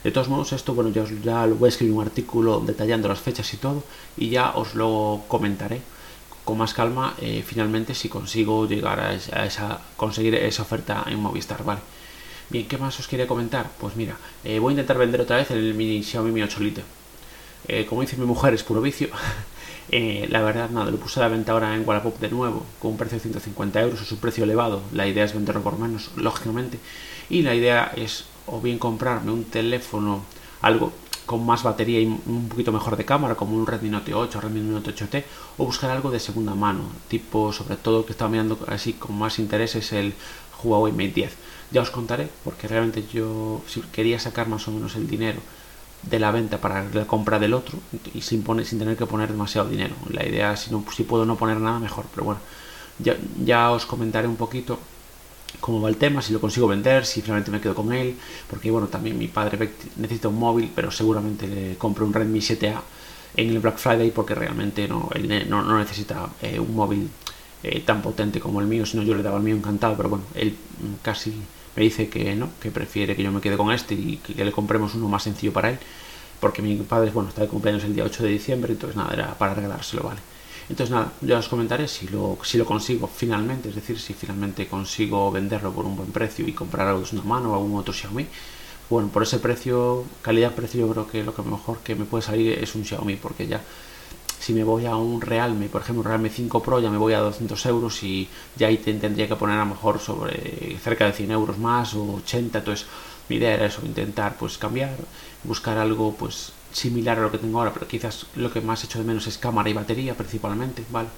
De 0.04 0.10
todos 0.10 0.28
modos, 0.28 0.52
esto, 0.52 0.74
bueno, 0.74 0.90
ya, 0.90 1.04
ya 1.24 1.46
voy 1.46 1.66
a 1.66 1.70
escribir 1.70 1.94
un 1.96 2.02
artículo 2.02 2.60
detallando 2.60 3.08
las 3.08 3.20
fechas 3.20 3.52
y 3.54 3.56
todo, 3.56 3.82
y 4.18 4.28
ya 4.28 4.50
os 4.50 4.74
lo 4.74 5.22
comentaré 5.28 5.80
con 6.44 6.58
más 6.58 6.74
calma 6.74 7.14
eh, 7.20 7.42
finalmente 7.44 7.94
si 7.94 8.08
consigo 8.08 8.68
llegar 8.68 9.00
a 9.00 9.14
esa, 9.14 9.80
conseguir 9.96 10.34
esa 10.34 10.62
oferta 10.62 11.04
en 11.08 11.18
Movistar, 11.18 11.64
¿vale? 11.64 11.80
Bien, 12.50 12.68
¿qué 12.68 12.76
más 12.76 13.00
os 13.00 13.08
quería 13.08 13.26
comentar? 13.26 13.70
Pues 13.80 13.96
mira, 13.96 14.16
eh, 14.44 14.58
voy 14.58 14.72
a 14.72 14.74
intentar 14.74 14.98
vender 14.98 15.22
otra 15.22 15.38
vez 15.38 15.50
el 15.50 15.72
mini 15.74 16.02
Xiaomi 16.02 16.30
Mi 16.30 16.42
8 16.42 16.60
Lite. 16.60 16.82
Eh, 17.66 17.86
como 17.86 18.02
dice 18.02 18.18
mi 18.18 18.26
mujer, 18.26 18.52
es 18.52 18.62
puro 18.62 18.82
vicio. 18.82 19.08
la 19.90 20.42
verdad, 20.42 20.68
nada, 20.68 20.90
lo 20.90 20.98
puse 20.98 21.20
a 21.20 21.22
la 21.22 21.28
venta 21.30 21.52
ahora 21.52 21.74
en 21.74 21.88
Wallapop 21.88 22.20
de 22.20 22.28
nuevo, 22.28 22.66
con 22.78 22.90
un 22.92 22.96
precio 22.98 23.16
de 23.16 23.22
150 23.22 23.80
euros, 23.80 24.02
es 24.02 24.12
un 24.12 24.18
precio 24.18 24.44
elevado. 24.44 24.82
La 24.92 25.06
idea 25.06 25.24
es 25.24 25.32
venderlo 25.32 25.62
por 25.62 25.78
menos, 25.78 26.10
lógicamente. 26.16 26.78
Y 27.30 27.40
la 27.40 27.54
idea 27.54 27.90
es 27.96 28.26
o 28.46 28.60
bien 28.60 28.78
comprarme 28.78 29.32
un 29.32 29.44
teléfono, 29.44 30.22
algo 30.60 30.92
con 31.26 31.44
más 31.44 31.62
batería 31.62 32.00
y 32.00 32.06
un 32.06 32.48
poquito 32.48 32.72
mejor 32.72 32.96
de 32.96 33.04
cámara, 33.04 33.34
como 33.34 33.56
un 33.56 33.66
Redmi 33.66 33.88
Note 33.88 34.12
8, 34.14 34.40
Redmi 34.40 34.60
Note 34.60 34.94
8T, 34.94 35.24
o 35.58 35.64
buscar 35.64 35.90
algo 35.90 36.10
de 36.10 36.20
segunda 36.20 36.54
mano, 36.54 36.84
tipo, 37.08 37.52
sobre 37.52 37.76
todo 37.76 38.04
que 38.04 38.12
estaba 38.12 38.30
mirando 38.30 38.58
así 38.68 38.94
con 38.94 39.18
más 39.18 39.38
interés 39.38 39.74
es 39.74 39.92
el 39.92 40.14
Huawei 40.62 40.92
Mate 40.92 41.12
10. 41.12 41.36
Ya 41.72 41.80
os 41.80 41.90
contaré, 41.90 42.28
porque 42.44 42.68
realmente 42.68 43.04
yo 43.12 43.62
quería 43.92 44.18
sacar 44.18 44.48
más 44.48 44.68
o 44.68 44.70
menos 44.70 44.96
el 44.96 45.08
dinero 45.08 45.40
de 46.02 46.18
la 46.18 46.30
venta 46.30 46.58
para 46.58 46.84
la 46.92 47.06
compra 47.06 47.38
del 47.38 47.54
otro 47.54 47.78
y 48.12 48.20
sin, 48.20 48.42
poner, 48.42 48.66
sin 48.66 48.78
tener 48.78 48.96
que 48.96 49.06
poner 49.06 49.30
demasiado 49.30 49.68
dinero. 49.68 49.94
La 50.10 50.26
idea, 50.26 50.56
si, 50.56 50.70
no, 50.70 50.84
si 50.94 51.04
puedo 51.04 51.24
no 51.24 51.36
poner 51.36 51.58
nada, 51.58 51.78
mejor, 51.78 52.04
pero 52.14 52.24
bueno, 52.24 52.40
ya, 52.98 53.16
ya 53.42 53.70
os 53.70 53.86
comentaré 53.86 54.28
un 54.28 54.36
poquito 54.36 54.78
cómo 55.60 55.80
va 55.80 55.88
el 55.88 55.96
tema, 55.96 56.22
si 56.22 56.32
lo 56.32 56.40
consigo 56.40 56.66
vender, 56.66 57.06
si 57.06 57.22
finalmente 57.22 57.50
me 57.50 57.60
quedo 57.60 57.74
con 57.74 57.92
él, 57.92 58.16
porque 58.48 58.70
bueno, 58.70 58.88
también 58.88 59.18
mi 59.18 59.28
padre 59.28 59.70
necesita 59.96 60.28
un 60.28 60.38
móvil, 60.38 60.70
pero 60.74 60.90
seguramente 60.90 61.46
le 61.46 61.76
compro 61.76 62.04
un 62.06 62.12
Redmi 62.12 62.40
7A 62.40 62.80
en 63.36 63.50
el 63.50 63.58
Black 63.60 63.78
Friday 63.78 64.10
porque 64.10 64.34
realmente 64.34 64.86
no, 64.88 65.10
él 65.14 65.48
no, 65.48 65.78
necesita 65.78 66.28
eh, 66.42 66.58
un 66.58 66.74
móvil 66.74 67.08
eh, 67.62 67.80
tan 67.80 68.02
potente 68.02 68.40
como 68.40 68.60
el 68.60 68.66
mío, 68.66 68.86
si 68.86 68.96
no 68.96 69.02
yo 69.02 69.14
le 69.14 69.22
daba 69.22 69.38
el 69.38 69.42
mío 69.42 69.56
encantado, 69.56 69.96
pero 69.96 70.08
bueno, 70.08 70.24
él 70.34 70.54
casi 71.02 71.34
me 71.76 71.82
dice 71.82 72.08
que 72.08 72.34
no, 72.36 72.50
que 72.60 72.70
prefiere 72.70 73.16
que 73.16 73.22
yo 73.22 73.32
me 73.32 73.40
quede 73.40 73.56
con 73.56 73.72
este 73.72 73.94
y 73.94 74.18
que 74.18 74.44
le 74.44 74.52
compremos 74.52 74.94
uno 74.94 75.08
más 75.08 75.22
sencillo 75.22 75.52
para 75.52 75.70
él, 75.70 75.78
porque 76.40 76.62
mi 76.62 76.76
padre, 76.76 77.10
bueno, 77.10 77.30
está 77.30 77.42
de 77.42 77.48
cumpleaños 77.48 77.84
el 77.84 77.94
día 77.94 78.04
8 78.04 78.22
de 78.22 78.28
diciembre, 78.28 78.72
entonces 78.72 78.96
nada, 78.96 79.12
era 79.12 79.38
para 79.38 79.54
regalárselo, 79.54 80.02
¿vale? 80.02 80.20
Entonces 80.68 80.90
nada, 80.90 81.12
ya 81.20 81.38
os 81.38 81.48
comentaré 81.48 81.88
si 81.88 82.08
lo, 82.08 82.38
si 82.42 82.56
lo 82.56 82.64
consigo 82.64 83.06
finalmente, 83.06 83.68
es 83.68 83.74
decir, 83.74 83.98
si 83.98 84.14
finalmente 84.14 84.66
consigo 84.66 85.30
venderlo 85.30 85.72
por 85.72 85.84
un 85.84 85.96
buen 85.96 86.10
precio 86.10 86.46
y 86.48 86.52
comprar 86.52 86.88
algo 86.88 87.02
de 87.02 87.16
una 87.16 87.22
mano 87.22 87.52
o 87.52 87.54
algún 87.54 87.78
otro 87.78 87.92
Xiaomi. 87.92 88.26
Bueno, 88.88 89.08
por 89.08 89.22
ese 89.22 89.38
precio, 89.38 90.04
calidad-precio, 90.22 90.86
yo 90.86 90.92
creo 90.92 91.06
que 91.06 91.24
lo 91.24 91.34
que 91.34 91.42
mejor 91.42 91.78
que 91.78 91.94
me 91.94 92.04
puede 92.04 92.22
salir 92.22 92.58
es 92.58 92.74
un 92.74 92.84
Xiaomi, 92.84 93.16
porque 93.16 93.46
ya 93.46 93.60
si 94.44 94.52
me 94.52 94.62
voy 94.62 94.84
a 94.84 94.94
un 94.96 95.22
Realme, 95.22 95.68
por 95.68 95.80
ejemplo, 95.80 96.02
un 96.02 96.06
Realme 96.06 96.28
5 96.28 96.62
Pro, 96.62 96.78
ya 96.78 96.90
me 96.90 96.98
voy 96.98 97.14
a 97.14 97.20
200 97.20 97.64
euros 97.66 98.02
y 98.02 98.28
ya 98.56 98.66
ahí 98.66 98.76
tendría 98.76 99.26
que 99.26 99.36
poner 99.36 99.56
a 99.56 99.64
lo 99.64 99.70
mejor 99.70 99.98
sobre 100.00 100.76
cerca 100.82 101.06
de 101.06 101.12
100 101.12 101.30
euros 101.30 101.56
más 101.56 101.94
o 101.94 102.16
80. 102.16 102.58
Entonces, 102.58 102.86
mi 103.30 103.36
idea 103.36 103.54
era 103.54 103.66
eso, 103.66 103.80
intentar 103.84 104.36
pues 104.36 104.58
cambiar, 104.58 104.96
buscar 105.44 105.78
algo 105.78 106.14
pues 106.14 106.52
similar 106.74 107.18
a 107.18 107.22
lo 107.22 107.30
que 107.30 107.38
tengo 107.38 107.58
ahora, 107.58 107.72
pero 107.72 107.86
quizás 107.86 108.26
lo 108.34 108.52
que 108.52 108.60
más 108.60 108.84
hecho 108.84 108.98
de 108.98 109.04
menos 109.04 109.26
es 109.26 109.38
cámara 109.38 109.70
y 109.70 109.72
batería 109.72 110.14
principalmente, 110.14 110.84
¿vale? 110.90 111.08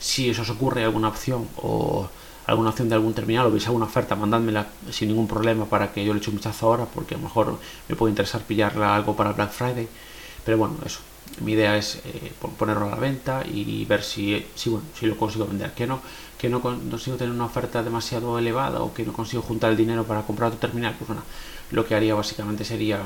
Si 0.00 0.30
eso 0.30 0.42
os 0.42 0.50
ocurre 0.50 0.82
alguna 0.82 1.08
opción 1.08 1.46
o 1.56 2.08
alguna 2.46 2.70
opción 2.70 2.88
de 2.88 2.96
algún 2.96 3.14
terminal 3.14 3.46
o 3.46 3.52
veis 3.52 3.66
alguna 3.66 3.86
oferta, 3.86 4.16
mandádmela 4.16 4.66
sin 4.90 5.08
ningún 5.08 5.28
problema 5.28 5.66
para 5.66 5.92
que 5.92 6.04
yo 6.04 6.12
le 6.12 6.18
eche 6.18 6.30
un 6.30 6.36
vistazo 6.36 6.66
ahora, 6.66 6.86
porque 6.86 7.14
a 7.14 7.18
lo 7.18 7.24
mejor 7.24 7.58
me 7.88 7.94
puede 7.94 8.10
interesar 8.10 8.42
pillarla 8.42 8.96
algo 8.96 9.14
para 9.14 9.32
Black 9.32 9.52
Friday. 9.52 9.88
Pero 10.44 10.58
bueno, 10.58 10.74
eso. 10.84 11.00
Mi 11.40 11.52
idea 11.52 11.76
es 11.76 12.02
eh, 12.04 12.32
ponerlo 12.58 12.86
a 12.86 12.90
la 12.90 12.96
venta 12.96 13.44
y 13.46 13.84
ver 13.84 14.02
si, 14.02 14.44
si, 14.54 14.70
bueno, 14.70 14.84
si 14.98 15.06
lo 15.06 15.16
consigo 15.16 15.46
vender. 15.46 15.72
Que 15.72 15.86
no, 15.86 16.00
que 16.36 16.48
no 16.48 16.60
consigo 16.60 17.16
tener 17.16 17.32
una 17.32 17.46
oferta 17.46 17.82
demasiado 17.82 18.38
elevada 18.38 18.82
o 18.82 18.92
que 18.92 19.04
no 19.04 19.12
consigo 19.12 19.42
juntar 19.42 19.70
el 19.70 19.76
dinero 19.76 20.04
para 20.04 20.22
comprar 20.22 20.48
otro 20.48 20.58
terminal, 20.58 20.94
pues 20.98 21.06
bueno, 21.08 21.22
lo 21.70 21.86
que 21.86 21.94
haría 21.94 22.14
básicamente 22.14 22.64
sería 22.64 22.98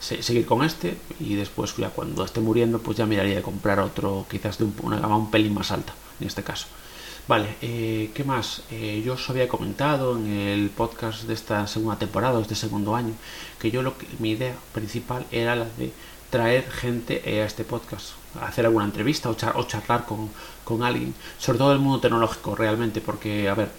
seguir 0.00 0.46
con 0.46 0.64
este 0.64 0.96
y 1.20 1.34
después 1.34 1.76
ya 1.76 1.90
cuando 1.90 2.24
esté 2.24 2.40
muriendo 2.40 2.80
pues 2.80 2.96
ya 2.96 3.06
miraría 3.06 3.36
de 3.36 3.42
comprar 3.42 3.78
otro 3.80 4.26
quizás 4.30 4.58
de 4.58 4.66
una 4.82 4.98
gama 4.98 5.16
un 5.16 5.30
pelín 5.30 5.54
más 5.54 5.70
alta 5.70 5.94
en 6.20 6.26
este 6.26 6.42
caso. 6.42 6.66
Vale 7.28 7.56
eh, 7.60 8.10
qué 8.14 8.24
más 8.24 8.62
eh, 8.70 9.02
yo 9.04 9.12
os 9.12 9.30
había 9.30 9.46
comentado 9.46 10.16
en 10.16 10.26
el 10.26 10.70
podcast 10.70 11.24
de 11.24 11.34
esta 11.34 11.66
segunda 11.66 11.98
temporada 11.98 12.36
de 12.36 12.42
este 12.42 12.54
segundo 12.54 12.96
año 12.96 13.12
que 13.60 13.70
yo 13.70 13.82
lo 13.82 13.96
que 13.96 14.06
mi 14.18 14.30
idea 14.30 14.56
principal 14.72 15.26
era 15.30 15.54
la 15.54 15.66
de 15.76 15.92
traer 16.30 16.68
gente 16.70 17.22
a 17.24 17.44
este 17.44 17.64
podcast 17.64 18.12
hacer 18.40 18.64
alguna 18.64 18.84
entrevista 18.84 19.28
o, 19.30 19.34
charlar 19.34 20.06
con, 20.06 20.30
con 20.64 20.82
alguien 20.82 21.14
sobre 21.38 21.58
todo 21.58 21.72
el 21.72 21.78
mundo 21.78 22.00
tecnológico 22.00 22.56
realmente 22.56 23.00
porque 23.00 23.48
a 23.48 23.54
ver 23.54 23.70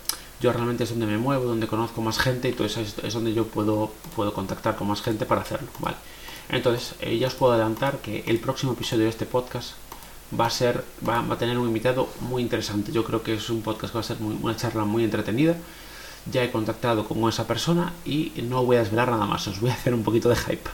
yo 0.42 0.52
realmente 0.52 0.84
es 0.84 0.90
donde 0.90 1.06
me 1.06 1.18
muevo, 1.18 1.46
donde 1.46 1.68
conozco 1.68 2.02
más 2.02 2.18
gente 2.18 2.50
y 2.50 2.54
todo 2.54 2.66
eso 2.66 2.82
es, 2.82 3.14
donde 3.14 3.34
yo 3.34 3.46
puedo, 3.46 3.92
puedo 4.16 4.34
contactar 4.34 4.76
con 4.76 4.88
más 4.88 5.02
gente 5.02 5.26
para 5.26 5.42
hacerlo, 5.42 5.70
¿vale? 5.80 5.98
Entonces, 6.50 6.96
eh, 7.00 7.18
ya 7.18 7.28
os 7.28 7.36
puedo 7.36 7.54
adelantar 7.54 8.00
que 8.00 8.24
el 8.28 8.40
próximo 8.40 8.74
episodio 8.74 9.04
de 9.04 9.10
este 9.10 9.26
podcast 9.26 9.74
va 10.38 10.48
a 10.48 10.50
ser, 10.50 10.84
va, 11.08 11.20
a 11.20 11.38
tener 11.38 11.58
un 11.58 11.68
invitado 11.68 12.10
muy 12.22 12.42
interesante. 12.42 12.92
Yo 12.92 13.04
creo 13.04 13.24
que 13.24 13.36
es 13.36 13.50
un 13.50 13.62
podcast 13.62 13.94
que 13.94 13.98
va 13.98 14.02
a 14.02 14.04
ser 14.04 14.18
una 14.22 14.56
charla 14.56 14.84
muy 14.84 15.04
entretenida. 15.04 15.56
Ya 16.32 16.44
he 16.44 16.52
contactado 16.52 17.08
con 17.08 17.28
esa 17.30 17.48
persona 17.48 17.94
y 18.06 18.32
no 18.44 18.64
voy 18.66 18.78
a 18.78 18.80
desvelar 18.80 19.10
nada 19.10 19.26
más, 19.26 19.48
os 19.48 19.60
voy 19.60 19.70
a 19.70 19.74
hacer 19.74 19.94
un 19.94 20.04
poquito 20.04 20.30
de 20.30 20.36
hype. 20.36 20.70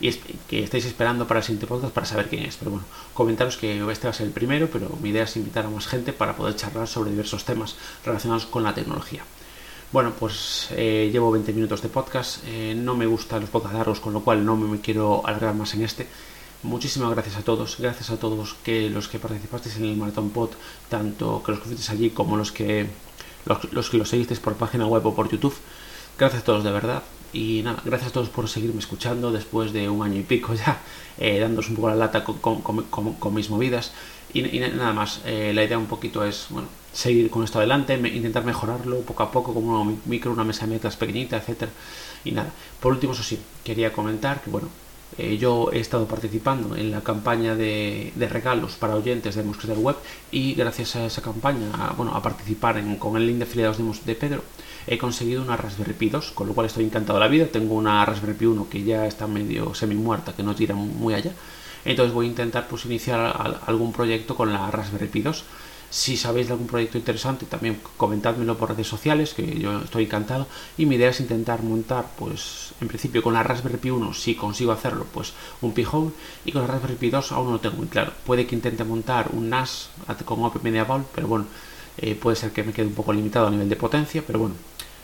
Y 0.00 0.12
que 0.48 0.64
estáis 0.64 0.86
esperando 0.86 1.26
para 1.26 1.40
el 1.40 1.44
siguiente 1.44 1.66
podcast 1.66 1.92
para 1.92 2.06
saber 2.06 2.28
quién 2.28 2.44
es. 2.44 2.56
Pero 2.56 2.70
bueno, 2.70 2.86
comentaros 3.12 3.56
que 3.56 3.78
este 3.90 4.06
va 4.06 4.10
a 4.10 4.14
ser 4.14 4.26
el 4.26 4.32
primero, 4.32 4.68
pero 4.72 4.88
mi 5.02 5.10
idea 5.10 5.24
es 5.24 5.36
invitar 5.36 5.66
a 5.66 5.70
más 5.70 5.86
gente 5.86 6.12
para 6.12 6.34
poder 6.36 6.56
charlar 6.56 6.88
sobre 6.88 7.10
diversos 7.10 7.44
temas 7.44 7.76
relacionados 8.04 8.46
con 8.46 8.62
la 8.62 8.74
tecnología. 8.74 9.22
Bueno, 9.92 10.12
pues 10.18 10.68
eh, 10.70 11.10
llevo 11.12 11.32
20 11.32 11.52
minutos 11.52 11.82
de 11.82 11.88
podcast. 11.88 12.44
Eh, 12.46 12.74
no 12.76 12.94
me 12.94 13.06
gustan 13.06 13.40
los 13.40 13.50
podcasts 13.50 13.76
largos, 13.76 14.00
con 14.00 14.12
lo 14.12 14.20
cual 14.22 14.44
no 14.44 14.56
me 14.56 14.80
quiero 14.80 15.26
alargar 15.26 15.54
más 15.54 15.74
en 15.74 15.82
este. 15.82 16.06
Muchísimas 16.62 17.10
gracias 17.10 17.36
a 17.36 17.42
todos, 17.42 17.76
gracias 17.78 18.10
a 18.10 18.18
todos 18.18 18.54
que 18.62 18.90
los 18.90 19.08
que 19.08 19.18
participasteis 19.18 19.76
en 19.76 19.86
el 19.86 19.96
Maratón 19.96 20.30
Pod, 20.30 20.50
tanto 20.88 21.42
que 21.42 21.52
los 21.52 21.60
que 21.60 21.92
allí 21.92 22.10
como 22.10 22.36
los 22.36 22.52
que 22.52 22.86
los, 23.46 23.90
que 23.90 23.96
lo 23.96 24.04
seguisteis 24.04 24.40
por 24.40 24.54
página 24.54 24.86
web 24.86 25.06
o 25.06 25.14
por 25.14 25.30
YouTube. 25.30 25.54
Gracias 26.18 26.42
a 26.42 26.44
todos 26.44 26.62
de 26.62 26.70
verdad. 26.70 27.02
Y 27.32 27.62
nada, 27.62 27.80
gracias 27.84 28.10
a 28.10 28.12
todos 28.12 28.28
por 28.28 28.48
seguirme 28.48 28.80
escuchando 28.80 29.30
después 29.30 29.72
de 29.72 29.88
un 29.88 30.02
año 30.02 30.18
y 30.18 30.22
pico 30.22 30.54
ya, 30.54 30.80
eh, 31.18 31.38
dándos 31.38 31.68
un 31.68 31.76
poco 31.76 31.88
la 31.88 31.96
lata 31.96 32.24
con, 32.24 33.34
mis 33.34 33.50
movidas. 33.50 33.92
Y, 34.32 34.42
nada 34.42 34.92
más, 34.92 35.20
eh, 35.24 35.52
la 35.54 35.64
idea 35.64 35.78
un 35.78 35.86
poquito 35.86 36.24
es, 36.24 36.46
bueno, 36.50 36.68
seguir 36.92 37.30
con 37.30 37.44
esto 37.44 37.58
adelante, 37.58 37.94
intentar 37.94 38.44
mejorarlo 38.44 39.00
poco 39.00 39.22
a 39.22 39.30
poco, 39.30 39.54
como 39.54 39.82
un 39.82 40.00
micro, 40.06 40.32
una 40.32 40.44
mesa 40.44 40.66
de 40.66 40.72
metas 40.72 40.96
pequeñita, 40.96 41.36
etcétera 41.36 41.70
Y 42.24 42.32
nada, 42.32 42.50
por 42.80 42.92
último, 42.92 43.12
eso 43.12 43.22
sí, 43.22 43.38
quería 43.64 43.92
comentar 43.92 44.42
que, 44.42 44.50
bueno, 44.50 44.68
eh, 45.18 45.38
yo 45.38 45.70
he 45.72 45.80
estado 45.80 46.06
participando 46.06 46.76
en 46.76 46.90
la 46.90 47.00
campaña 47.00 47.56
de, 47.56 48.12
regalos 48.30 48.76
para 48.76 48.94
oyentes 48.94 49.34
de 49.34 49.42
del 49.42 49.78
Web 49.78 49.96
y 50.30 50.54
gracias 50.54 50.96
a 50.96 51.04
esa 51.06 51.20
campaña, 51.20 51.92
bueno, 51.96 52.14
a 52.14 52.22
participar 52.22 52.80
con 52.98 53.16
el 53.16 53.26
link 53.26 53.38
de 53.38 53.44
afiliados 53.44 53.78
de, 53.78 53.84
de, 54.04 54.14
Pedro, 54.14 54.42
he 54.90 54.98
conseguido 54.98 55.40
una 55.40 55.56
Raspberry 55.56 55.94
Pi 55.94 56.10
2, 56.10 56.32
con 56.32 56.48
lo 56.48 56.52
cual 56.52 56.66
estoy 56.66 56.84
encantado 56.84 57.18
de 57.18 57.24
la 57.24 57.30
vida. 57.30 57.46
Tengo 57.46 57.74
una 57.74 58.04
Raspberry 58.04 58.34
Pi 58.34 58.46
1 58.46 58.68
que 58.68 58.82
ya 58.82 59.06
está 59.06 59.26
medio 59.26 59.72
semi 59.74 59.94
muerta, 59.94 60.34
que 60.34 60.42
no 60.42 60.54
tira 60.54 60.74
muy 60.74 61.14
allá. 61.14 61.32
Entonces 61.84 62.12
voy 62.12 62.26
a 62.26 62.28
intentar 62.28 62.68
pues 62.68 62.84
iniciar 62.84 63.60
algún 63.66 63.92
proyecto 63.92 64.34
con 64.34 64.52
la 64.52 64.70
Raspberry 64.70 65.08
Pi 65.08 65.22
2 65.22 65.44
si 65.90 66.16
sabéis 66.16 66.46
de 66.46 66.52
algún 66.52 66.68
proyecto 66.68 66.98
interesante, 66.98 67.46
también 67.46 67.80
comentádmelo 67.96 68.56
por 68.56 68.70
redes 68.70 68.86
sociales, 68.86 69.34
que 69.34 69.58
yo 69.58 69.80
estoy 69.80 70.04
encantado. 70.04 70.46
Y 70.78 70.86
mi 70.86 70.94
idea 70.94 71.10
es 71.10 71.18
intentar 71.20 71.62
montar, 71.64 72.06
pues, 72.16 72.74
en 72.80 72.86
principio 72.86 73.22
con 73.22 73.34
la 73.34 73.42
Raspberry 73.42 73.78
Pi 73.78 73.90
1, 73.90 74.14
si 74.14 74.36
consigo 74.36 74.70
hacerlo, 74.70 75.04
pues 75.12 75.32
un 75.60 75.72
Pi-hole. 75.72 76.12
Y 76.44 76.52
con 76.52 76.62
la 76.62 76.68
Raspberry 76.68 76.94
Pi 76.94 77.10
2 77.10 77.32
aún 77.32 77.46
no 77.46 77.52
lo 77.54 77.60
tengo 77.60 77.76
muy 77.76 77.88
claro. 77.88 78.12
Puede 78.24 78.46
que 78.46 78.54
intente 78.54 78.84
montar 78.84 79.30
un 79.32 79.50
NAS 79.50 79.90
con 80.24 80.44
Open 80.44 80.62
Media 80.62 80.86
pero 81.12 81.26
bueno, 81.26 81.46
eh, 81.98 82.14
puede 82.14 82.36
ser 82.36 82.52
que 82.52 82.62
me 82.62 82.72
quede 82.72 82.86
un 82.86 82.94
poco 82.94 83.12
limitado 83.12 83.48
a 83.48 83.50
nivel 83.50 83.68
de 83.68 83.76
potencia. 83.76 84.22
Pero 84.24 84.38
bueno, 84.38 84.54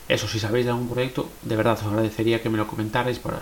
eso, 0.07 0.27
si 0.27 0.39
sabéis 0.39 0.65
de 0.65 0.71
algún 0.71 0.89
proyecto, 0.89 1.29
de 1.43 1.55
verdad 1.55 1.73
os 1.73 1.83
agradecería 1.83 2.41
que 2.41 2.49
me 2.49 2.57
lo 2.57 2.67
comentarais 2.67 3.19
para 3.19 3.39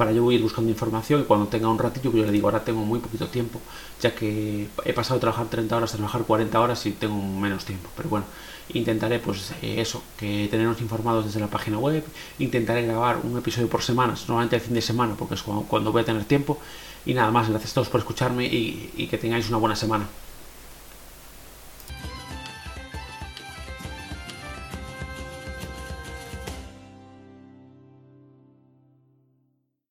para 0.00 0.12
yo 0.12 0.32
ir 0.32 0.40
buscando 0.40 0.70
información 0.70 1.20
y 1.20 1.24
cuando 1.24 1.48
tenga 1.48 1.68
un 1.68 1.78
ratito, 1.78 2.10
que 2.10 2.16
yo 2.20 2.24
le 2.24 2.32
digo, 2.32 2.48
ahora 2.48 2.64
tengo 2.64 2.80
muy 2.80 3.00
poquito 3.00 3.26
tiempo, 3.26 3.60
ya 4.00 4.14
que 4.14 4.66
he 4.86 4.94
pasado 4.94 5.16
de 5.16 5.20
trabajar 5.20 5.48
30 5.48 5.76
horas 5.76 5.92
a 5.92 5.98
trabajar 5.98 6.22
40 6.22 6.58
horas 6.58 6.86
y 6.86 6.92
tengo 6.92 7.16
menos 7.16 7.66
tiempo. 7.66 7.90
Pero 7.94 8.08
bueno, 8.08 8.24
intentaré 8.72 9.18
pues 9.18 9.52
eh, 9.60 9.78
eso, 9.78 10.02
que 10.16 10.48
tenernos 10.50 10.80
informados 10.80 11.26
desde 11.26 11.38
la 11.38 11.48
página 11.48 11.78
web, 11.78 12.02
intentaré 12.38 12.86
grabar 12.86 13.18
un 13.22 13.36
episodio 13.36 13.68
por 13.68 13.82
semana, 13.82 14.14
normalmente 14.26 14.56
el 14.56 14.62
fin 14.62 14.72
de 14.72 14.80
semana, 14.80 15.16
porque 15.18 15.34
es 15.34 15.42
cuando, 15.42 15.92
voy 15.92 16.00
a 16.00 16.04
tener 16.06 16.24
tiempo. 16.24 16.58
Y 17.04 17.12
nada 17.12 17.30
más, 17.30 17.50
gracias 17.50 17.72
a 17.72 17.74
todos 17.74 17.90
por 17.90 18.00
escucharme 18.00 18.46
y 18.46 19.06
que 19.10 19.18
tengáis 19.18 19.50
una 19.50 19.58
buena 19.58 19.76
semana. 19.76 20.06